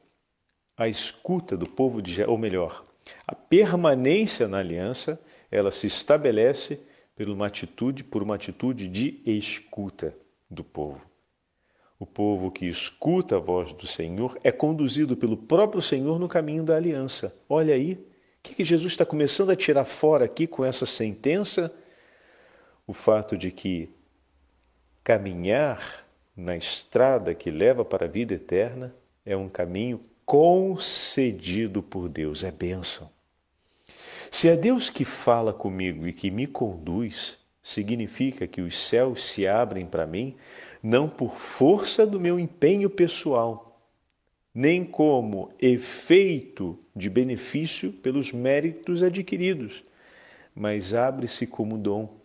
a 0.77 0.87
escuta 0.87 1.57
do 1.57 1.67
povo 1.67 2.01
de 2.01 2.23
ou 2.23 2.37
melhor, 2.37 2.85
a 3.27 3.35
permanência 3.35 4.47
na 4.47 4.59
aliança, 4.59 5.19
ela 5.51 5.71
se 5.71 5.87
estabelece 5.87 6.79
por 7.15 7.27
uma 7.27 7.47
atitude, 7.47 8.03
por 8.03 8.23
uma 8.23 8.35
atitude 8.35 8.87
de 8.87 9.21
escuta 9.25 10.15
do 10.49 10.63
povo. 10.63 11.08
O 11.99 12.05
povo 12.05 12.49
que 12.49 12.65
escuta 12.65 13.35
a 13.35 13.39
voz 13.39 13.73
do 13.73 13.85
Senhor 13.85 14.39
é 14.41 14.53
conduzido 14.53 15.17
pelo 15.17 15.35
próprio 15.35 15.81
Senhor 15.81 16.17
no 16.17 16.29
caminho 16.29 16.63
da 16.63 16.77
aliança. 16.77 17.35
Olha 17.49 17.75
aí, 17.75 17.93
o 17.93 17.99
que 18.41 18.63
Jesus 18.63 18.93
está 18.93 19.05
começando 19.05 19.49
a 19.49 19.55
tirar 19.55 19.83
fora 19.83 20.23
aqui 20.23 20.47
com 20.47 20.63
essa 20.63 20.85
sentença? 20.85 21.73
O 22.87 22.93
fato 22.93 23.37
de 23.37 23.51
que 23.51 23.89
caminhar 25.03 26.05
na 26.37 26.55
estrada 26.55 27.35
que 27.35 27.51
leva 27.51 27.83
para 27.83 28.05
a 28.05 28.09
vida 28.09 28.33
eterna 28.33 28.95
é 29.25 29.35
um 29.35 29.49
caminho 29.49 29.99
concedido 30.25 31.83
por 31.83 32.07
Deus, 32.07 32.45
é 32.45 32.51
bênção. 32.51 33.09
Se 34.31 34.47
é 34.47 34.55
Deus 34.55 34.89
que 34.89 35.03
fala 35.03 35.51
comigo 35.51 36.07
e 36.07 36.13
que 36.13 36.31
me 36.31 36.47
conduz, 36.47 37.37
significa 37.61 38.47
que 38.47 38.61
os 38.61 38.77
céus 38.77 39.25
se 39.25 39.45
abrem 39.45 39.85
para 39.85 40.05
mim 40.05 40.37
não 40.81 41.09
por 41.09 41.37
força 41.37 42.05
do 42.05 42.19
meu 42.19 42.39
empenho 42.39 42.89
pessoal, 42.89 43.81
nem 44.53 44.83
como 44.83 45.51
efeito 45.61 46.77
de 46.95 47.09
benefício 47.09 47.91
pelos 47.91 48.31
méritos 48.31 49.03
adquiridos, 49.03 49.83
mas 50.55 50.93
abre-se 50.93 51.45
como 51.45 51.77
dom. 51.77 52.17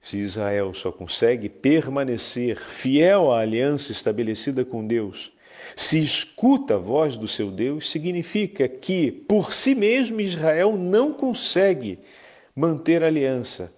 Se 0.00 0.16
Israel 0.18 0.74
só 0.74 0.90
consegue 0.90 1.48
permanecer 1.48 2.58
fiel 2.58 3.32
à 3.32 3.40
aliança 3.40 3.92
estabelecida 3.92 4.64
com 4.64 4.86
Deus, 4.86 5.32
se 5.76 6.02
escuta 6.02 6.74
a 6.74 6.78
voz 6.78 7.16
do 7.16 7.28
seu 7.28 7.50
Deus, 7.50 7.90
significa 7.90 8.68
que, 8.68 9.12
por 9.12 9.52
si 9.52 9.74
mesmo, 9.74 10.20
Israel 10.20 10.76
não 10.76 11.12
consegue 11.12 11.98
manter 12.54 13.02
a 13.02 13.06
aliança 13.06 13.72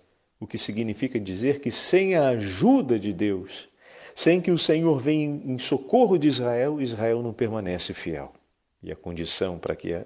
o 0.44 0.46
que 0.46 0.58
significa 0.58 1.18
dizer 1.18 1.58
que 1.60 1.70
sem 1.70 2.14
a 2.14 2.28
ajuda 2.28 2.98
de 2.98 3.14
Deus, 3.14 3.66
sem 4.14 4.42
que 4.42 4.50
o 4.50 4.58
Senhor 4.58 5.00
venha 5.00 5.40
em 5.42 5.58
socorro 5.58 6.18
de 6.18 6.28
Israel, 6.28 6.82
Israel 6.82 7.22
não 7.22 7.32
permanece 7.32 7.94
fiel. 7.94 8.30
E 8.82 8.92
a 8.92 8.96
condição 8.96 9.58
para 9.58 9.74
que 9.74 9.98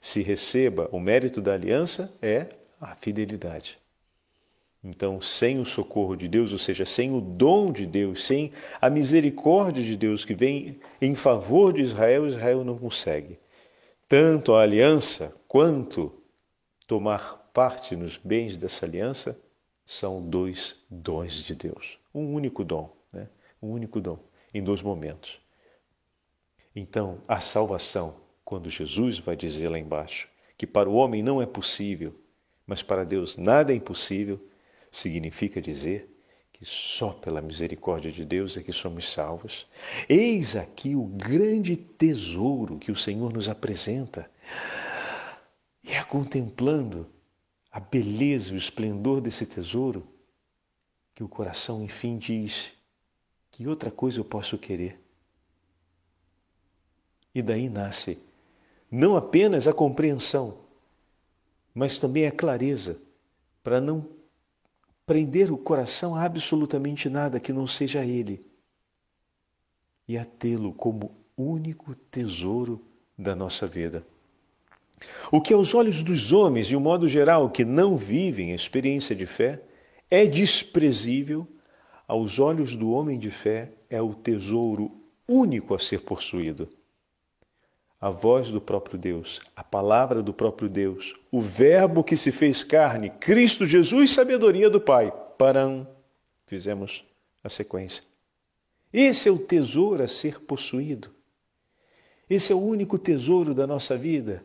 se 0.00 0.20
receba 0.20 0.88
o 0.90 0.98
mérito 0.98 1.40
da 1.40 1.54
aliança 1.54 2.12
é 2.20 2.48
a 2.80 2.96
fidelidade. 2.96 3.78
Então, 4.82 5.20
sem 5.20 5.60
o 5.60 5.64
socorro 5.64 6.16
de 6.16 6.26
Deus, 6.26 6.52
ou 6.52 6.58
seja, 6.58 6.84
sem 6.84 7.12
o 7.14 7.20
dom 7.20 7.70
de 7.70 7.86
Deus, 7.86 8.24
sem 8.24 8.52
a 8.80 8.90
misericórdia 8.90 9.82
de 9.82 9.96
Deus 9.96 10.24
que 10.24 10.34
vem 10.34 10.80
em 11.00 11.14
favor 11.14 11.72
de 11.72 11.82
Israel, 11.82 12.26
Israel 12.26 12.64
não 12.64 12.76
consegue. 12.76 13.38
Tanto 14.08 14.54
a 14.54 14.62
aliança 14.62 15.32
quanto 15.46 16.12
tomar 16.84 17.48
parte 17.52 17.94
nos 17.94 18.16
bens 18.16 18.56
dessa 18.56 18.84
aliança 18.84 19.38
são 19.88 20.20
dois 20.20 20.76
dons 20.90 21.42
de 21.42 21.54
Deus. 21.54 21.98
Um 22.14 22.34
único 22.34 22.62
dom, 22.62 22.94
né? 23.10 23.26
um 23.60 23.70
único 23.70 24.02
dom, 24.02 24.18
em 24.52 24.62
dois 24.62 24.82
momentos. 24.82 25.40
Então, 26.76 27.22
a 27.26 27.40
salvação, 27.40 28.20
quando 28.44 28.68
Jesus 28.68 29.18
vai 29.18 29.34
dizer 29.34 29.70
lá 29.70 29.78
embaixo 29.78 30.28
que 30.58 30.66
para 30.66 30.90
o 30.90 30.94
homem 30.94 31.22
não 31.22 31.40
é 31.40 31.46
possível, 31.46 32.14
mas 32.66 32.82
para 32.82 33.02
Deus 33.02 33.38
nada 33.38 33.72
é 33.72 33.76
impossível, 33.76 34.38
significa 34.92 35.58
dizer 35.58 36.14
que 36.52 36.66
só 36.66 37.12
pela 37.14 37.40
misericórdia 37.40 38.12
de 38.12 38.26
Deus 38.26 38.58
é 38.58 38.62
que 38.62 38.72
somos 38.72 39.10
salvos. 39.10 39.66
Eis 40.06 40.54
aqui 40.54 40.94
o 40.94 41.04
grande 41.04 41.76
tesouro 41.76 42.78
que 42.78 42.92
o 42.92 42.96
Senhor 42.96 43.32
nos 43.32 43.48
apresenta. 43.48 44.30
E 45.82 45.92
é 45.92 46.04
contemplando 46.04 47.06
a 47.70 47.80
beleza, 47.80 48.52
o 48.52 48.56
esplendor 48.56 49.20
desse 49.20 49.44
tesouro, 49.46 50.06
que 51.14 51.22
o 51.22 51.28
coração 51.28 51.82
enfim 51.82 52.16
diz: 52.16 52.72
que 53.50 53.66
outra 53.66 53.90
coisa 53.90 54.20
eu 54.20 54.24
posso 54.24 54.56
querer? 54.56 55.00
E 57.34 57.42
daí 57.42 57.68
nasce 57.68 58.18
não 58.90 59.16
apenas 59.16 59.68
a 59.68 59.72
compreensão, 59.72 60.58
mas 61.74 61.98
também 61.98 62.26
a 62.26 62.32
clareza, 62.32 62.98
para 63.62 63.80
não 63.80 64.08
prender 65.04 65.52
o 65.52 65.58
coração 65.58 66.14
a 66.14 66.22
absolutamente 66.22 67.08
nada 67.08 67.38
que 67.38 67.52
não 67.52 67.66
seja 67.66 68.04
Ele, 68.04 68.44
e 70.06 70.16
a 70.16 70.24
tê-lo 70.24 70.72
como 70.72 71.14
único 71.36 71.94
tesouro 71.94 72.82
da 73.16 73.34
nossa 73.36 73.66
vida. 73.66 74.04
O 75.30 75.40
que 75.40 75.52
aos 75.52 75.74
olhos 75.74 76.02
dos 76.02 76.32
homens, 76.32 76.66
de 76.66 76.76
um 76.76 76.80
modo 76.80 77.06
geral, 77.06 77.50
que 77.50 77.64
não 77.64 77.96
vivem 77.96 78.52
a 78.52 78.56
experiência 78.56 79.14
de 79.14 79.26
fé, 79.26 79.62
é 80.10 80.24
desprezível, 80.26 81.46
aos 82.06 82.38
olhos 82.38 82.74
do 82.74 82.90
homem 82.90 83.18
de 83.18 83.30
fé 83.30 83.70
é 83.90 84.00
o 84.00 84.14
tesouro 84.14 84.90
único 85.28 85.74
a 85.74 85.78
ser 85.78 86.00
possuído. 86.00 86.68
A 88.00 88.08
voz 88.08 88.50
do 88.50 88.60
próprio 88.60 88.98
Deus, 88.98 89.40
a 89.54 89.62
palavra 89.62 90.22
do 90.22 90.32
próprio 90.32 90.70
Deus, 90.70 91.14
o 91.30 91.40
Verbo 91.40 92.02
que 92.02 92.16
se 92.16 92.32
fez 92.32 92.64
carne, 92.64 93.10
Cristo 93.10 93.66
Jesus, 93.66 94.12
sabedoria 94.12 94.70
do 94.70 94.80
Pai. 94.80 95.12
Param, 95.36 95.86
fizemos 96.46 97.04
a 97.44 97.50
sequência. 97.50 98.02
Esse 98.90 99.28
é 99.28 99.32
o 99.32 99.38
tesouro 99.38 100.02
a 100.02 100.08
ser 100.08 100.40
possuído. 100.40 101.10
Esse 102.30 102.52
é 102.52 102.54
o 102.54 102.60
único 102.60 102.98
tesouro 102.98 103.52
da 103.52 103.66
nossa 103.66 103.96
vida 103.96 104.44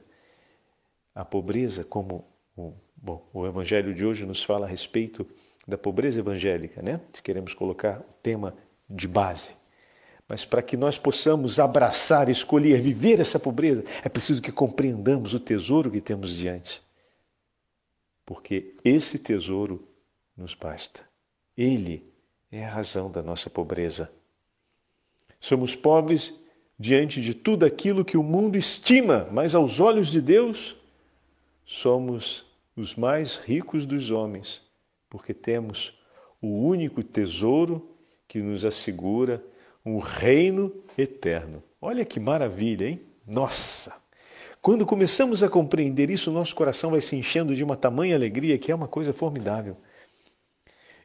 a 1.14 1.24
pobreza, 1.24 1.84
como 1.84 2.26
o, 2.56 2.74
bom, 2.96 3.28
o 3.34 3.46
Evangelho 3.46 3.94
de 3.94 4.06
hoje 4.06 4.26
nos 4.26 4.44
fala 4.44 4.66
a 4.66 4.70
respeito 4.70 5.28
da 5.68 5.78
pobreza 5.78 6.20
evangélica, 6.20 6.82
né? 6.82 7.00
Se 7.14 7.22
queremos 7.22 7.54
colocar 7.54 8.00
o 8.00 8.14
tema 8.22 8.56
de 8.90 9.08
base. 9.08 9.56
Mas 10.28 10.46
para 10.46 10.62
que 10.62 10.76
nós 10.76 10.98
possamos 10.98 11.60
abraçar, 11.60 12.30
escolher, 12.30 12.82
viver 12.82 13.20
essa 13.20 13.40
pobreza, 13.40 13.84
é 14.04 14.10
preciso 14.10 14.42
que 14.42 14.52
compreendamos 14.52 15.34
o 15.34 15.40
tesouro 15.40 15.92
que 15.92 16.02
temos 16.02 16.36
diante. 16.36 16.82
Porque 18.26 18.76
esse 18.84 19.20
tesouro 19.20 19.88
nos 20.36 20.54
basta. 20.54 21.02
Ele 21.58 22.12
é 22.52 22.66
a 22.66 22.72
razão 22.72 23.12
da 23.12 23.22
nossa 23.22 23.50
pobreza. 23.50 24.12
Somos 25.40 25.76
pobres 25.76 26.34
diante 26.80 27.22
de 27.22 27.34
tudo 27.34 27.66
aquilo 27.66 28.06
que 28.06 28.18
o 28.18 28.24
mundo 28.24 28.58
estima, 28.58 29.28
mas 29.32 29.54
aos 29.54 29.80
olhos 29.80 30.10
de 30.10 30.22
Deus 30.22 30.76
somos 31.66 32.46
os 32.76 32.96
mais 32.96 33.38
ricos 33.38 33.86
dos 33.86 34.12
homens, 34.12 34.62
porque 35.10 35.34
temos 35.34 35.98
o 36.42 36.48
único 36.48 37.04
tesouro 37.04 37.90
que 38.28 38.40
nos 38.42 38.66
assegura 38.66 39.44
um 39.86 40.00
reino 40.00 40.74
eterno. 40.98 41.64
Olha 41.82 42.06
que 42.06 42.20
maravilha, 42.20 42.88
hein? 42.88 43.02
Nossa! 43.26 43.94
Quando 44.62 44.86
começamos 44.86 45.44
a 45.44 45.50
compreender 45.50 46.10
isso, 46.10 46.32
nosso 46.32 46.56
coração 46.56 46.92
vai 46.92 47.02
se 47.02 47.16
enchendo 47.16 47.54
de 47.54 47.64
uma 47.64 47.76
tamanha 47.76 48.16
alegria 48.16 48.58
que 48.58 48.72
é 48.72 48.76
uma 48.76 48.88
coisa 48.88 49.12
formidável. 49.12 49.76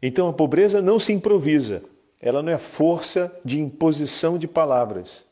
Então 0.00 0.28
a 0.28 0.32
pobreza 0.32 0.80
não 0.80 1.00
se 1.00 1.12
improvisa, 1.12 1.82
ela 2.20 2.40
não 2.40 2.52
é 2.52 2.58
força 2.58 3.32
de 3.44 3.58
imposição 3.58 4.38
de 4.38 4.46
palavras, 4.46 5.24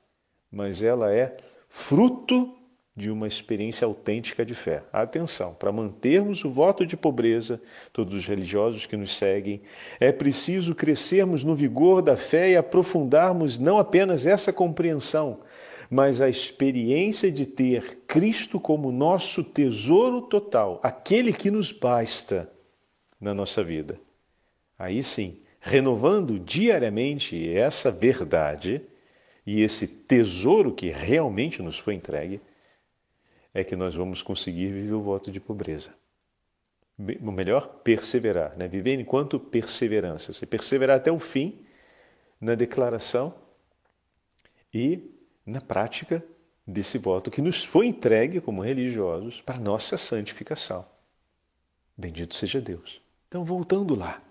mas 0.50 0.82
ela 0.82 1.12
é 1.12 1.36
fruto 1.68 2.52
de 2.96 3.10
uma 3.10 3.28
experiência 3.28 3.84
autêntica 3.84 4.44
de 4.44 4.54
fé. 4.54 4.82
Atenção, 4.90 5.52
para 5.52 5.70
mantermos 5.70 6.42
o 6.44 6.50
voto 6.50 6.86
de 6.86 6.96
pobreza, 6.96 7.60
todos 7.92 8.16
os 8.16 8.26
religiosos 8.26 8.86
que 8.86 8.96
nos 8.96 9.14
seguem, 9.14 9.60
é 10.00 10.10
preciso 10.10 10.74
crescermos 10.74 11.44
no 11.44 11.54
vigor 11.54 12.00
da 12.00 12.16
fé 12.16 12.50
e 12.50 12.56
aprofundarmos 12.56 13.58
não 13.58 13.78
apenas 13.78 14.24
essa 14.24 14.50
compreensão, 14.50 15.40
mas 15.90 16.22
a 16.22 16.28
experiência 16.28 17.30
de 17.30 17.44
ter 17.44 17.98
Cristo 18.06 18.58
como 18.58 18.90
nosso 18.90 19.44
tesouro 19.44 20.22
total, 20.22 20.80
aquele 20.82 21.34
que 21.34 21.50
nos 21.50 21.70
basta 21.70 22.50
na 23.20 23.34
nossa 23.34 23.62
vida. 23.62 24.00
Aí 24.78 25.02
sim, 25.02 25.40
renovando 25.60 26.38
diariamente 26.38 27.54
essa 27.54 27.90
verdade 27.90 28.80
e 29.46 29.60
esse 29.60 29.86
tesouro 29.86 30.72
que 30.72 30.88
realmente 30.88 31.62
nos 31.62 31.78
foi 31.78 31.94
entregue, 31.94 32.40
é 33.56 33.64
que 33.64 33.74
nós 33.74 33.94
vamos 33.94 34.20
conseguir 34.20 34.70
viver 34.70 34.92
o 34.92 35.00
voto 35.00 35.30
de 35.30 35.40
pobreza. 35.40 35.94
O 36.98 37.32
melhor, 37.32 37.80
perseverar, 37.82 38.54
né? 38.54 38.68
viver 38.68 39.00
enquanto 39.00 39.40
perseverança. 39.40 40.30
Você 40.30 40.44
perseverar 40.44 40.98
até 40.98 41.10
o 41.10 41.18
fim 41.18 41.64
na 42.38 42.54
declaração 42.54 43.34
e 44.74 45.10
na 45.44 45.62
prática 45.62 46.22
desse 46.66 46.98
voto 46.98 47.30
que 47.30 47.40
nos 47.40 47.64
foi 47.64 47.86
entregue 47.86 48.42
como 48.42 48.62
religiosos 48.62 49.40
para 49.40 49.58
nossa 49.58 49.96
santificação. 49.96 50.84
Bendito 51.96 52.34
seja 52.34 52.60
Deus. 52.60 53.00
Então, 53.26 53.42
voltando 53.42 53.94
lá, 53.94 54.22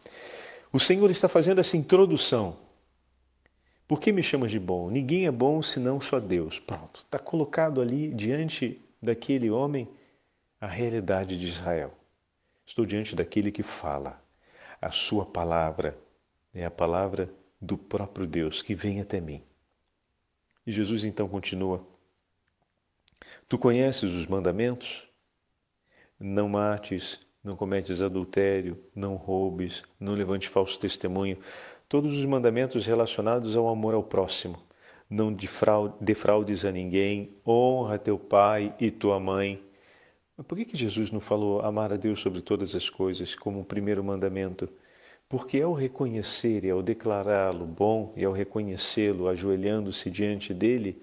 o 0.71 0.79
Senhor 0.79 1.09
está 1.09 1.27
fazendo 1.27 1.61
essa 1.61 1.75
introdução. 1.75 2.57
Por 3.87 3.99
que 3.99 4.11
me 4.11 4.21
chamas 4.21 4.51
de 4.51 4.59
bom? 4.59 4.91
Ninguém 4.91 5.25
é 5.25 5.31
bom 5.31 5.63
senão 5.63 5.99
só 5.99 6.19
Deus. 6.19 6.59
Pronto, 6.59 7.01
está 7.05 7.17
colocado 7.17 7.81
ali 7.81 8.09
diante 8.09 8.84
daquele 9.05 9.49
homem 9.49 9.87
a 10.59 10.67
realidade 10.67 11.37
de 11.37 11.45
Israel. 11.45 11.93
Estou 12.65 12.85
diante 12.85 13.15
daquele 13.15 13.51
que 13.51 13.63
fala. 13.63 14.21
A 14.81 14.91
sua 14.91 15.25
palavra 15.25 15.97
é 16.53 16.65
a 16.65 16.71
palavra 16.71 17.29
do 17.61 17.77
próprio 17.77 18.25
Deus 18.25 18.61
que 18.61 18.75
vem 18.75 18.99
até 18.99 19.19
mim. 19.19 19.43
E 20.65 20.71
Jesus 20.71 21.05
então 21.05 21.27
continua: 21.27 21.85
Tu 23.47 23.57
conheces 23.57 24.13
os 24.13 24.25
mandamentos? 24.25 25.03
Não 26.19 26.49
mates, 26.49 27.19
não 27.43 27.55
cometes 27.55 28.01
adultério, 28.01 28.83
não 28.95 29.15
roubes, 29.15 29.83
não 29.99 30.13
levante 30.13 30.49
falso 30.49 30.79
testemunho. 30.79 31.37
Todos 31.87 32.17
os 32.17 32.25
mandamentos 32.25 32.85
relacionados 32.85 33.55
ao 33.55 33.67
amor 33.67 33.93
ao 33.93 34.01
próximo. 34.01 34.64
Não 35.09 35.35
defraudes 35.99 36.65
a 36.65 36.71
ninguém, 36.71 37.31
honra 37.45 37.99
teu 37.99 38.17
pai 38.17 38.73
e 38.79 38.89
tua 38.89 39.19
mãe. 39.19 39.63
Mas 40.35 40.45
por 40.45 40.57
que, 40.57 40.65
que 40.65 40.77
Jesus 40.77 41.11
não 41.11 41.19
falou 41.19 41.61
amar 41.61 41.93
a 41.93 41.97
Deus 41.97 42.19
sobre 42.19 42.41
todas 42.41 42.75
as 42.75 42.89
coisas 42.89 43.35
como 43.35 43.61
o 43.61 43.65
primeiro 43.65 44.03
mandamento? 44.03 44.67
Porque 45.29 45.61
ao 45.61 45.73
reconhecer 45.73 46.65
e 46.65 46.69
ao 46.69 46.83
declará-lo 46.83 47.65
bom 47.65 48.13
e 48.15 48.25
ao 48.25 48.33
reconhecê-lo 48.33 49.27
ajoelhando-se 49.27 50.09
diante 50.09 50.53
dele, 50.53 51.01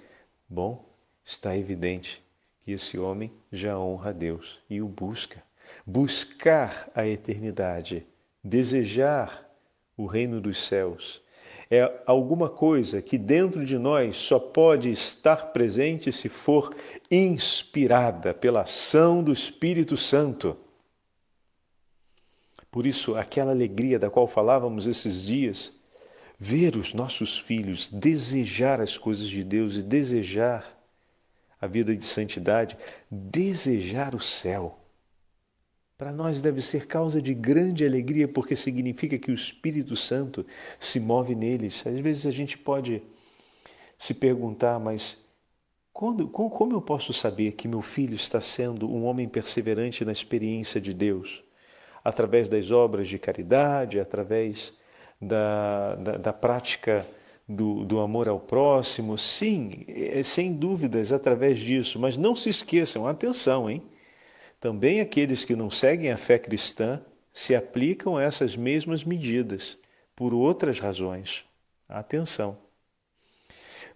bom, 0.49 0.85
está 1.25 1.57
evidente 1.57 2.23
que 2.63 2.73
esse 2.73 2.99
homem 2.99 3.33
já 3.51 3.79
honra 3.79 4.11
a 4.11 4.13
Deus 4.13 4.61
e 4.69 4.81
o 4.81 4.87
busca. 4.87 5.43
Buscar 5.87 6.91
a 6.95 7.07
eternidade, 7.07 8.07
desejar 8.45 9.51
o 9.97 10.07
reino 10.07 10.41
dos 10.41 10.65
céus, 10.65 11.23
é 11.75 12.03
alguma 12.05 12.51
coisa 12.51 13.01
que 13.01 13.17
dentro 13.17 13.65
de 13.65 13.79
nós 13.79 14.19
só 14.19 14.39
pode 14.39 14.91
estar 14.91 15.53
presente 15.55 16.13
se 16.13 16.29
for 16.29 16.77
inspirada 17.11 18.35
pela 18.35 18.61
ação 18.61 19.25
do 19.25 19.33
Espírito 19.33 19.97
Santo. 19.97 20.55
Por 22.71 22.87
isso, 22.87 23.17
aquela 23.17 23.53
alegria 23.53 23.99
da 23.99 24.11
qual 24.11 24.27
falávamos 24.27 24.87
esses 24.87 25.23
dias, 25.25 25.73
ver 26.39 26.77
os 26.77 26.93
nossos 26.93 27.39
filhos 27.39 27.89
desejar 27.89 28.79
as 28.79 28.99
coisas 28.99 29.27
de 29.27 29.43
Deus 29.43 29.77
e 29.77 29.83
desejar 29.83 30.79
a 31.59 31.67
vida 31.67 31.97
de 31.97 32.05
santidade, 32.05 32.77
desejar 33.11 34.15
o 34.15 34.21
céu. 34.21 34.82
Para 36.03 36.11
nós 36.11 36.43
deve 36.43 36.61
ser 36.61 36.89
causa 36.89 37.23
de 37.23 37.33
grande 37.33 37.87
alegria, 37.87 38.27
porque 38.27 38.57
significa 38.57 39.17
que 39.17 39.31
o 39.31 39.35
Espírito 39.35 39.95
Santo 39.95 40.45
se 40.81 40.99
move 40.99 41.33
neles. 41.33 41.87
Às 41.87 42.01
vezes 42.01 42.27
a 42.27 42.33
gente 42.33 42.59
pode 42.59 43.01
se 43.97 44.13
perguntar, 44.13 44.81
mas 44.81 45.17
quando, 45.93 46.27
como 46.27 46.75
eu 46.75 46.83
posso 46.83 47.13
saber 47.13 47.53
que 47.53 47.69
meu 47.69 47.81
filho 47.81 48.17
está 48.17 48.41
sendo 48.41 48.91
um 48.91 49.05
homem 49.05 49.29
perseverante 49.29 50.05
na 50.05 50.11
experiência 50.11 50.81
de 50.81 50.93
Deus? 50.93 51.45
através 52.05 52.49
das 52.49 52.73
obras 52.73 53.07
de 53.07 53.17
caridade, 53.17 54.01
através 54.01 54.73
da, 55.21 55.95
da, 55.95 56.17
da 56.17 56.33
prática 56.33 57.07
do, 57.49 57.85
do, 57.85 58.01
amor 58.01 58.29
ao 58.29 58.41
próximo, 58.41 59.17
sim, 59.17 59.85
é, 59.87 60.21
sem 60.25 60.53
dúvidas, 60.53 61.13
através 61.13 61.61
disso, 61.61 62.01
mas 62.01 62.17
não 62.17 62.35
se 62.35 62.49
esqueçam, 62.49 63.07
atenção, 63.07 63.71
hein? 63.71 63.81
Também 64.63 65.01
aqueles 65.01 65.45
que 65.45 65.57
não 65.57 65.73
seguem 65.73 66.13
a 66.13 66.17
fé 66.17 66.39
cristã 66.39 67.03
se 67.33 67.53
aplicam 67.53 68.17
a 68.17 68.23
essas 68.23 68.55
mesmas 68.55 69.03
medidas, 69.03 69.77
por 70.15 70.33
outras 70.33 70.79
razões. 70.79 71.45
Atenção. 71.89 72.57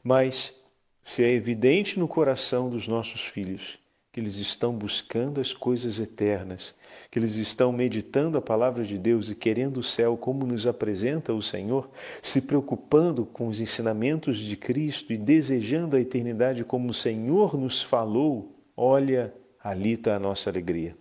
Mas 0.02 0.60
se 1.04 1.22
é 1.22 1.30
evidente 1.30 2.00
no 2.00 2.08
coração 2.08 2.68
dos 2.68 2.88
nossos 2.88 3.20
filhos 3.20 3.78
que 4.10 4.18
eles 4.18 4.38
estão 4.38 4.72
buscando 4.72 5.40
as 5.40 5.52
coisas 5.52 6.00
eternas, 6.00 6.74
que 7.12 7.18
eles 7.20 7.36
estão 7.36 7.70
meditando 7.70 8.36
a 8.36 8.42
palavra 8.42 8.82
de 8.82 8.98
Deus 8.98 9.30
e 9.30 9.36
querendo 9.36 9.76
o 9.76 9.84
céu 9.84 10.16
como 10.16 10.44
nos 10.44 10.66
apresenta 10.66 11.32
o 11.32 11.40
Senhor, 11.40 11.88
se 12.20 12.40
preocupando 12.40 13.24
com 13.24 13.46
os 13.46 13.60
ensinamentos 13.60 14.38
de 14.38 14.56
Cristo 14.56 15.12
e 15.12 15.16
desejando 15.16 15.94
a 15.94 16.00
eternidade 16.00 16.64
como 16.64 16.90
o 16.90 16.94
Senhor 16.94 17.56
nos 17.56 17.84
falou, 17.84 18.52
olha, 18.76 19.32
ali 19.66 19.94
está 19.94 20.14
a 20.14 20.20
nossa 20.20 20.48
alegria. 20.48 20.96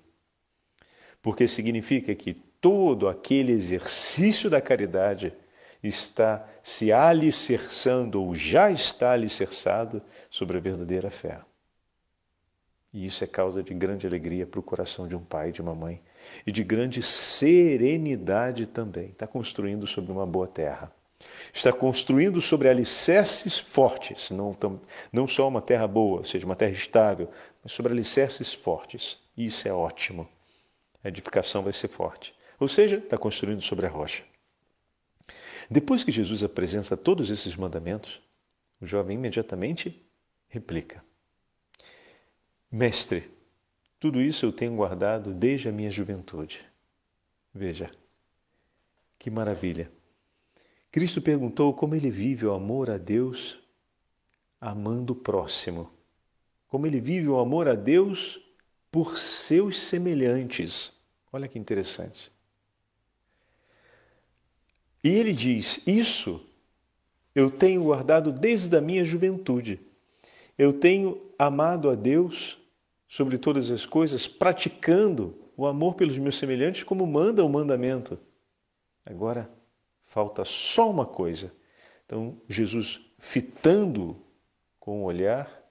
Porque 1.22 1.48
significa 1.48 2.16
que 2.16 2.34
todo 2.34 3.08
aquele 3.08 3.52
exercício 3.52 4.50
da 4.50 4.60
caridade 4.60 5.32
está 5.84 6.44
se 6.64 6.92
alicerçando 6.92 8.24
ou 8.24 8.34
já 8.34 8.72
está 8.72 9.12
alicerçado 9.12 10.02
sobre 10.32 10.58
a 10.58 10.60
verdadeira 10.60 11.12
fé. 11.12 11.42
E 12.92 13.06
isso 13.06 13.24
é 13.24 13.28
causa 13.28 13.62
de 13.62 13.74
grande 13.74 14.08
alegria 14.08 14.48
para 14.48 14.60
o 14.60 14.64
coração 14.64 15.08
de 15.08 15.16
um 15.16 15.24
pai 15.24 15.50
e 15.50 15.52
de 15.52 15.62
uma 15.62 15.76
mãe. 15.76 16.02
E 16.48 16.52
de 16.52 16.64
grande 16.64 17.04
serenidade 17.04 18.66
também. 18.66 19.10
Está 19.10 19.28
construindo 19.28 19.86
sobre 19.86 20.12
uma 20.12 20.26
boa 20.26 20.48
terra. 20.48 20.92
Está 21.54 21.72
construindo 21.72 22.42
sobre 22.42 22.68
alicerces 22.68 23.58
fortes, 23.58 24.32
não, 24.32 24.56
não 25.12 25.28
só 25.28 25.48
uma 25.48 25.62
terra 25.62 25.88
boa, 25.88 26.20
ou 26.20 26.24
seja, 26.24 26.46
uma 26.46 26.56
terra 26.56 26.72
estável, 26.72 27.30
mas 27.66 27.72
sobre 27.72 27.92
alicerces 27.92 28.54
fortes. 28.54 29.18
E 29.36 29.48
isso 29.48 29.68
é 29.68 29.74
ótimo. 29.74 30.30
A 31.04 31.08
edificação 31.08 31.64
vai 31.64 31.74
ser 31.74 31.88
forte. 31.88 32.32
Ou 32.60 32.68
seja, 32.68 32.98
está 32.98 33.18
construindo 33.18 33.64
sobre 33.64 33.88
a 33.88 33.90
rocha. 33.90 34.24
Depois 35.68 36.04
que 36.04 36.12
Jesus 36.12 36.44
apresenta 36.44 36.96
todos 36.96 37.32
esses 37.32 37.56
mandamentos, 37.56 38.22
o 38.80 38.86
jovem 38.86 39.18
imediatamente 39.18 40.08
replica: 40.48 41.04
Mestre, 42.72 43.32
tudo 44.00 44.22
isso 44.22 44.46
eu 44.46 44.54
tenho 44.54 44.76
guardado 44.76 45.34
desde 45.34 45.68
a 45.68 45.72
minha 45.72 45.90
juventude. 45.90 46.64
Veja, 47.52 47.90
que 49.18 49.32
maravilha. 49.32 49.92
Cristo 50.92 51.20
perguntou 51.20 51.74
como 51.74 51.96
ele 51.96 52.12
vive 52.12 52.46
o 52.46 52.54
amor 52.54 52.92
a 52.92 53.00
Deus 53.00 53.60
amando 54.62 55.14
o 55.14 55.16
próximo. 55.16 55.95
Como 56.76 56.88
ele 56.88 57.00
vive 57.00 57.30
o 57.30 57.40
amor 57.40 57.70
a 57.70 57.74
Deus 57.74 58.38
por 58.92 59.18
seus 59.18 59.80
semelhantes. 59.80 60.92
Olha 61.32 61.48
que 61.48 61.58
interessante. 61.58 62.30
E 65.02 65.08
ele 65.08 65.32
diz: 65.32 65.80
Isso 65.88 66.46
eu 67.34 67.50
tenho 67.50 67.82
guardado 67.82 68.30
desde 68.30 68.76
a 68.76 68.82
minha 68.82 69.06
juventude. 69.06 69.80
Eu 70.58 70.74
tenho 70.74 71.22
amado 71.40 71.90
a 71.90 71.96
Deus 71.96 72.58
sobre 73.08 73.38
todas 73.38 73.72
as 73.72 73.86
coisas, 73.86 74.28
praticando 74.28 75.34
o 75.56 75.66
amor 75.66 75.96
pelos 75.96 76.18
meus 76.18 76.38
semelhantes 76.38 76.84
como 76.84 77.08
manda 77.08 77.42
o 77.46 77.48
mandamento. 77.48 78.20
Agora 79.06 79.50
falta 80.04 80.44
só 80.44 80.92
uma 80.92 81.06
coisa. 81.06 81.54
Então, 82.06 82.36
Jesus, 82.50 83.00
fitando 83.18 84.18
com 84.78 85.04
o 85.04 85.06
olhar, 85.06 85.65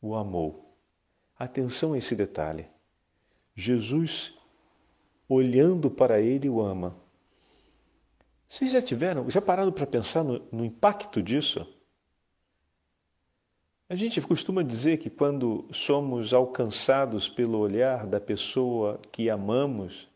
o 0.00 0.14
amou. 0.14 0.76
Atenção 1.38 1.92
a 1.92 1.98
esse 1.98 2.14
detalhe. 2.14 2.66
Jesus, 3.54 4.34
olhando 5.28 5.90
para 5.90 6.20
ele, 6.20 6.48
o 6.48 6.60
ama. 6.60 6.96
Vocês 8.48 8.70
já 8.70 8.80
tiveram, 8.80 9.28
já 9.28 9.40
pararam 9.40 9.72
para 9.72 9.86
pensar 9.86 10.22
no, 10.22 10.40
no 10.52 10.64
impacto 10.64 11.22
disso? 11.22 11.66
A 13.88 13.94
gente 13.94 14.20
costuma 14.20 14.62
dizer 14.62 14.98
que 14.98 15.08
quando 15.08 15.68
somos 15.72 16.34
alcançados 16.34 17.28
pelo 17.28 17.58
olhar 17.58 18.06
da 18.06 18.20
pessoa 18.20 19.00
que 19.12 19.30
amamos, 19.30 20.08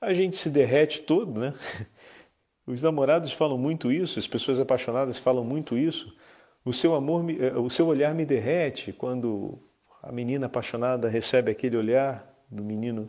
a 0.00 0.12
gente 0.12 0.36
se 0.36 0.50
derrete 0.50 1.02
todo, 1.02 1.38
né? 1.38 1.54
Os 2.66 2.82
namorados 2.82 3.32
falam 3.32 3.58
muito 3.58 3.92
isso, 3.92 4.18
as 4.18 4.26
pessoas 4.26 4.58
apaixonadas 4.58 5.18
falam 5.18 5.44
muito 5.44 5.76
isso. 5.76 6.16
O 6.64 6.72
seu 6.72 6.94
amor, 6.94 7.28
eh, 7.30 7.56
o 7.58 7.68
seu 7.68 7.86
olhar 7.86 8.14
me 8.14 8.24
derrete 8.24 8.92
quando 8.92 9.58
a 10.02 10.12
menina 10.12 10.46
apaixonada 10.46 11.08
recebe 11.08 11.50
aquele 11.50 11.76
olhar 11.76 12.32
do 12.50 12.62
menino 12.62 13.08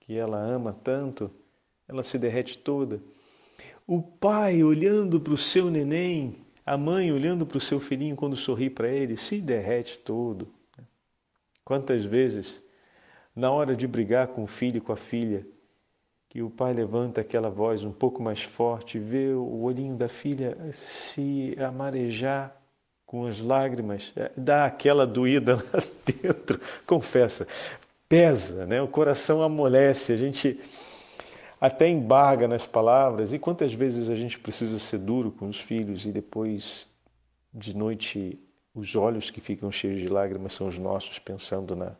que 0.00 0.16
ela 0.16 0.38
ama 0.38 0.72
tanto, 0.72 1.30
ela 1.86 2.02
se 2.02 2.18
derrete 2.18 2.58
toda. 2.58 3.00
O 3.86 4.00
pai 4.00 4.62
olhando 4.62 5.20
para 5.20 5.32
o 5.32 5.36
seu 5.36 5.70
neném 5.70 6.36
a 6.64 6.76
mãe, 6.76 7.10
olhando 7.12 7.44
para 7.44 7.58
o 7.58 7.60
seu 7.60 7.80
filhinho 7.80 8.14
quando 8.14 8.36
sorri 8.36 8.70
para 8.70 8.88
ele, 8.88 9.16
se 9.16 9.40
derrete 9.40 9.98
todo. 9.98 10.48
Quantas 11.64 12.04
vezes, 12.04 12.62
na 13.34 13.50
hora 13.50 13.74
de 13.74 13.86
brigar 13.86 14.28
com 14.28 14.44
o 14.44 14.46
filho 14.46 14.78
e 14.78 14.80
com 14.80 14.92
a 14.92 14.96
filha, 14.96 15.46
que 16.28 16.42
o 16.42 16.48
pai 16.48 16.72
levanta 16.72 17.20
aquela 17.20 17.50
voz 17.50 17.82
um 17.82 17.92
pouco 17.92 18.22
mais 18.22 18.42
forte, 18.42 19.00
vê 19.00 19.32
o 19.32 19.62
olhinho 19.62 19.96
da 19.96 20.08
filha 20.08 20.56
se 20.72 21.56
amarejar 21.58 22.59
com 23.10 23.26
as 23.26 23.40
lágrimas, 23.40 24.12
é, 24.14 24.30
dá 24.36 24.66
aquela 24.66 25.04
doída 25.04 25.56
lá 25.74 25.82
dentro, 26.06 26.60
confessa, 26.86 27.44
pesa, 28.08 28.66
né? 28.66 28.80
o 28.80 28.86
coração 28.86 29.42
amolece, 29.42 30.12
a 30.12 30.16
gente 30.16 30.60
até 31.60 31.88
embarga 31.88 32.46
nas 32.46 32.68
palavras. 32.68 33.32
E 33.32 33.38
quantas 33.40 33.74
vezes 33.74 34.08
a 34.08 34.14
gente 34.14 34.38
precisa 34.38 34.78
ser 34.78 34.98
duro 34.98 35.32
com 35.32 35.48
os 35.48 35.58
filhos 35.58 36.06
e 36.06 36.12
depois 36.12 36.86
de 37.52 37.76
noite 37.76 38.38
os 38.72 38.94
olhos 38.94 39.28
que 39.28 39.40
ficam 39.40 39.72
cheios 39.72 40.00
de 40.00 40.08
lágrimas 40.08 40.54
são 40.54 40.68
os 40.68 40.78
nossos, 40.78 41.18
pensando 41.18 41.74
na, 41.74 41.96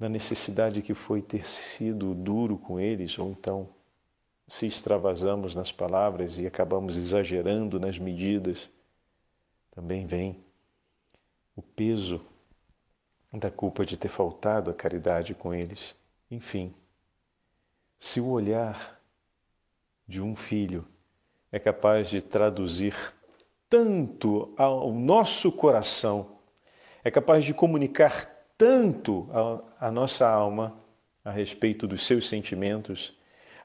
na 0.00 0.08
necessidade 0.08 0.80
que 0.80 0.94
foi 0.94 1.20
ter 1.20 1.46
sido 1.46 2.14
duro 2.14 2.56
com 2.56 2.80
eles, 2.80 3.18
ou 3.18 3.32
então 3.32 3.68
se 4.48 4.64
extravasamos 4.64 5.54
nas 5.54 5.70
palavras 5.70 6.38
e 6.38 6.46
acabamos 6.46 6.96
exagerando 6.96 7.78
nas 7.78 7.98
medidas 7.98 8.72
também 9.74 10.06
vem 10.06 10.44
o 11.56 11.62
peso 11.62 12.20
da 13.32 13.50
culpa 13.50 13.84
de 13.84 13.96
ter 13.96 14.08
faltado 14.08 14.70
a 14.70 14.74
caridade 14.74 15.34
com 15.34 15.52
eles. 15.52 15.96
Enfim, 16.30 16.72
se 17.98 18.20
o 18.20 18.28
olhar 18.28 19.00
de 20.06 20.22
um 20.22 20.36
filho 20.36 20.86
é 21.50 21.58
capaz 21.58 22.08
de 22.08 22.22
traduzir 22.22 22.94
tanto 23.68 24.54
ao 24.56 24.92
nosso 24.92 25.50
coração, 25.50 26.38
é 27.02 27.10
capaz 27.10 27.44
de 27.44 27.52
comunicar 27.52 28.26
tanto 28.56 29.28
à 29.80 29.90
nossa 29.90 30.28
alma 30.28 30.78
a 31.24 31.30
respeito 31.30 31.86
dos 31.86 32.06
seus 32.06 32.28
sentimentos, 32.28 33.16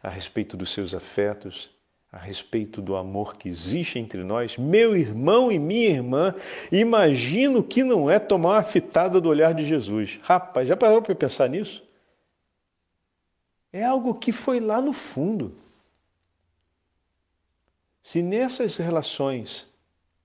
a 0.02 0.10
respeito 0.10 0.58
dos 0.58 0.72
seus 0.72 0.94
afetos, 0.96 1.70
a 2.12 2.18
respeito 2.18 2.82
do 2.82 2.96
amor 2.96 3.38
que 3.38 3.48
existe 3.48 4.00
entre 4.00 4.24
nós, 4.24 4.58
meu 4.58 4.98
irmão 4.98 5.52
e 5.52 5.60
minha 5.60 5.90
irmã, 5.90 6.34
imagino 6.72 7.64
que 7.64 7.84
não 7.84 8.10
é 8.10 8.18
tomar 8.18 8.56
uma 8.56 8.64
fitada 8.64 9.22
do 9.22 9.30
olhar 9.30 9.54
de 9.54 9.66
Jesus. 9.66 10.20
Rapaz, 10.24 10.68
já 10.68 10.76
parou 10.76 11.02
para 11.02 11.14
pensar 11.14 11.48
nisso? 11.48 11.84
É 13.72 13.86
algo 13.86 14.16
que 14.16 14.32
foi 14.32 14.60
lá 14.60 14.82
no 14.82 14.92
fundo. 14.92 15.56
Se 18.02 18.24
nessas 18.24 18.78
relações 18.78 19.68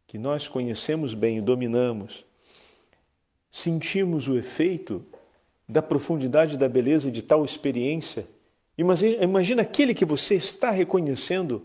que 0.06 0.16
nós 0.16 0.48
conhecemos 0.48 1.12
bem 1.12 1.36
e 1.36 1.42
dominamos, 1.42 2.24
sentimos 3.52 4.26
o 4.26 4.38
efeito 4.38 5.04
da 5.68 5.82
profundidade 5.82 6.56
da 6.56 6.68
beleza 6.68 7.10
de 7.10 7.20
tal 7.20 7.44
experiência, 7.44 8.26
imagina, 8.78 9.22
imagina 9.22 9.62
aquele 9.62 9.94
que 9.94 10.04
você 10.06 10.34
está 10.34 10.70
reconhecendo 10.70 11.62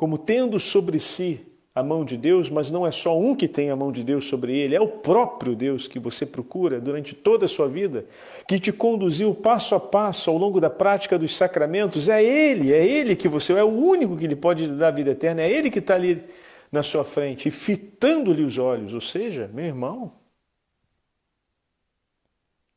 como 0.00 0.16
tendo 0.16 0.58
sobre 0.58 0.98
si 0.98 1.46
a 1.74 1.82
mão 1.82 2.06
de 2.06 2.16
Deus, 2.16 2.48
mas 2.48 2.70
não 2.70 2.86
é 2.86 2.90
só 2.90 3.18
um 3.20 3.36
que 3.36 3.46
tem 3.46 3.68
a 3.68 3.76
mão 3.76 3.92
de 3.92 4.02
Deus 4.02 4.24
sobre 4.24 4.56
ele, 4.56 4.74
é 4.74 4.80
o 4.80 4.88
próprio 4.88 5.54
Deus 5.54 5.86
que 5.86 5.98
você 5.98 6.24
procura 6.24 6.80
durante 6.80 7.14
toda 7.14 7.44
a 7.44 7.48
sua 7.48 7.68
vida, 7.68 8.06
que 8.48 8.58
te 8.58 8.72
conduziu 8.72 9.34
passo 9.34 9.74
a 9.74 9.78
passo 9.78 10.30
ao 10.30 10.38
longo 10.38 10.58
da 10.58 10.70
prática 10.70 11.18
dos 11.18 11.36
sacramentos. 11.36 12.08
É 12.08 12.24
Ele, 12.24 12.72
é 12.72 12.82
Ele 12.82 13.14
que 13.14 13.28
você 13.28 13.52
é 13.52 13.62
o 13.62 13.68
único 13.68 14.16
que 14.16 14.26
lhe 14.26 14.34
pode 14.34 14.68
dar 14.68 14.88
a 14.88 14.90
vida 14.90 15.10
eterna, 15.10 15.42
é 15.42 15.52
Ele 15.52 15.70
que 15.70 15.80
está 15.80 15.96
ali 15.96 16.24
na 16.72 16.82
sua 16.82 17.04
frente, 17.04 17.50
fitando-lhe 17.50 18.42
os 18.42 18.56
olhos. 18.56 18.94
Ou 18.94 19.02
seja, 19.02 19.50
meu 19.52 19.66
irmão, 19.66 20.12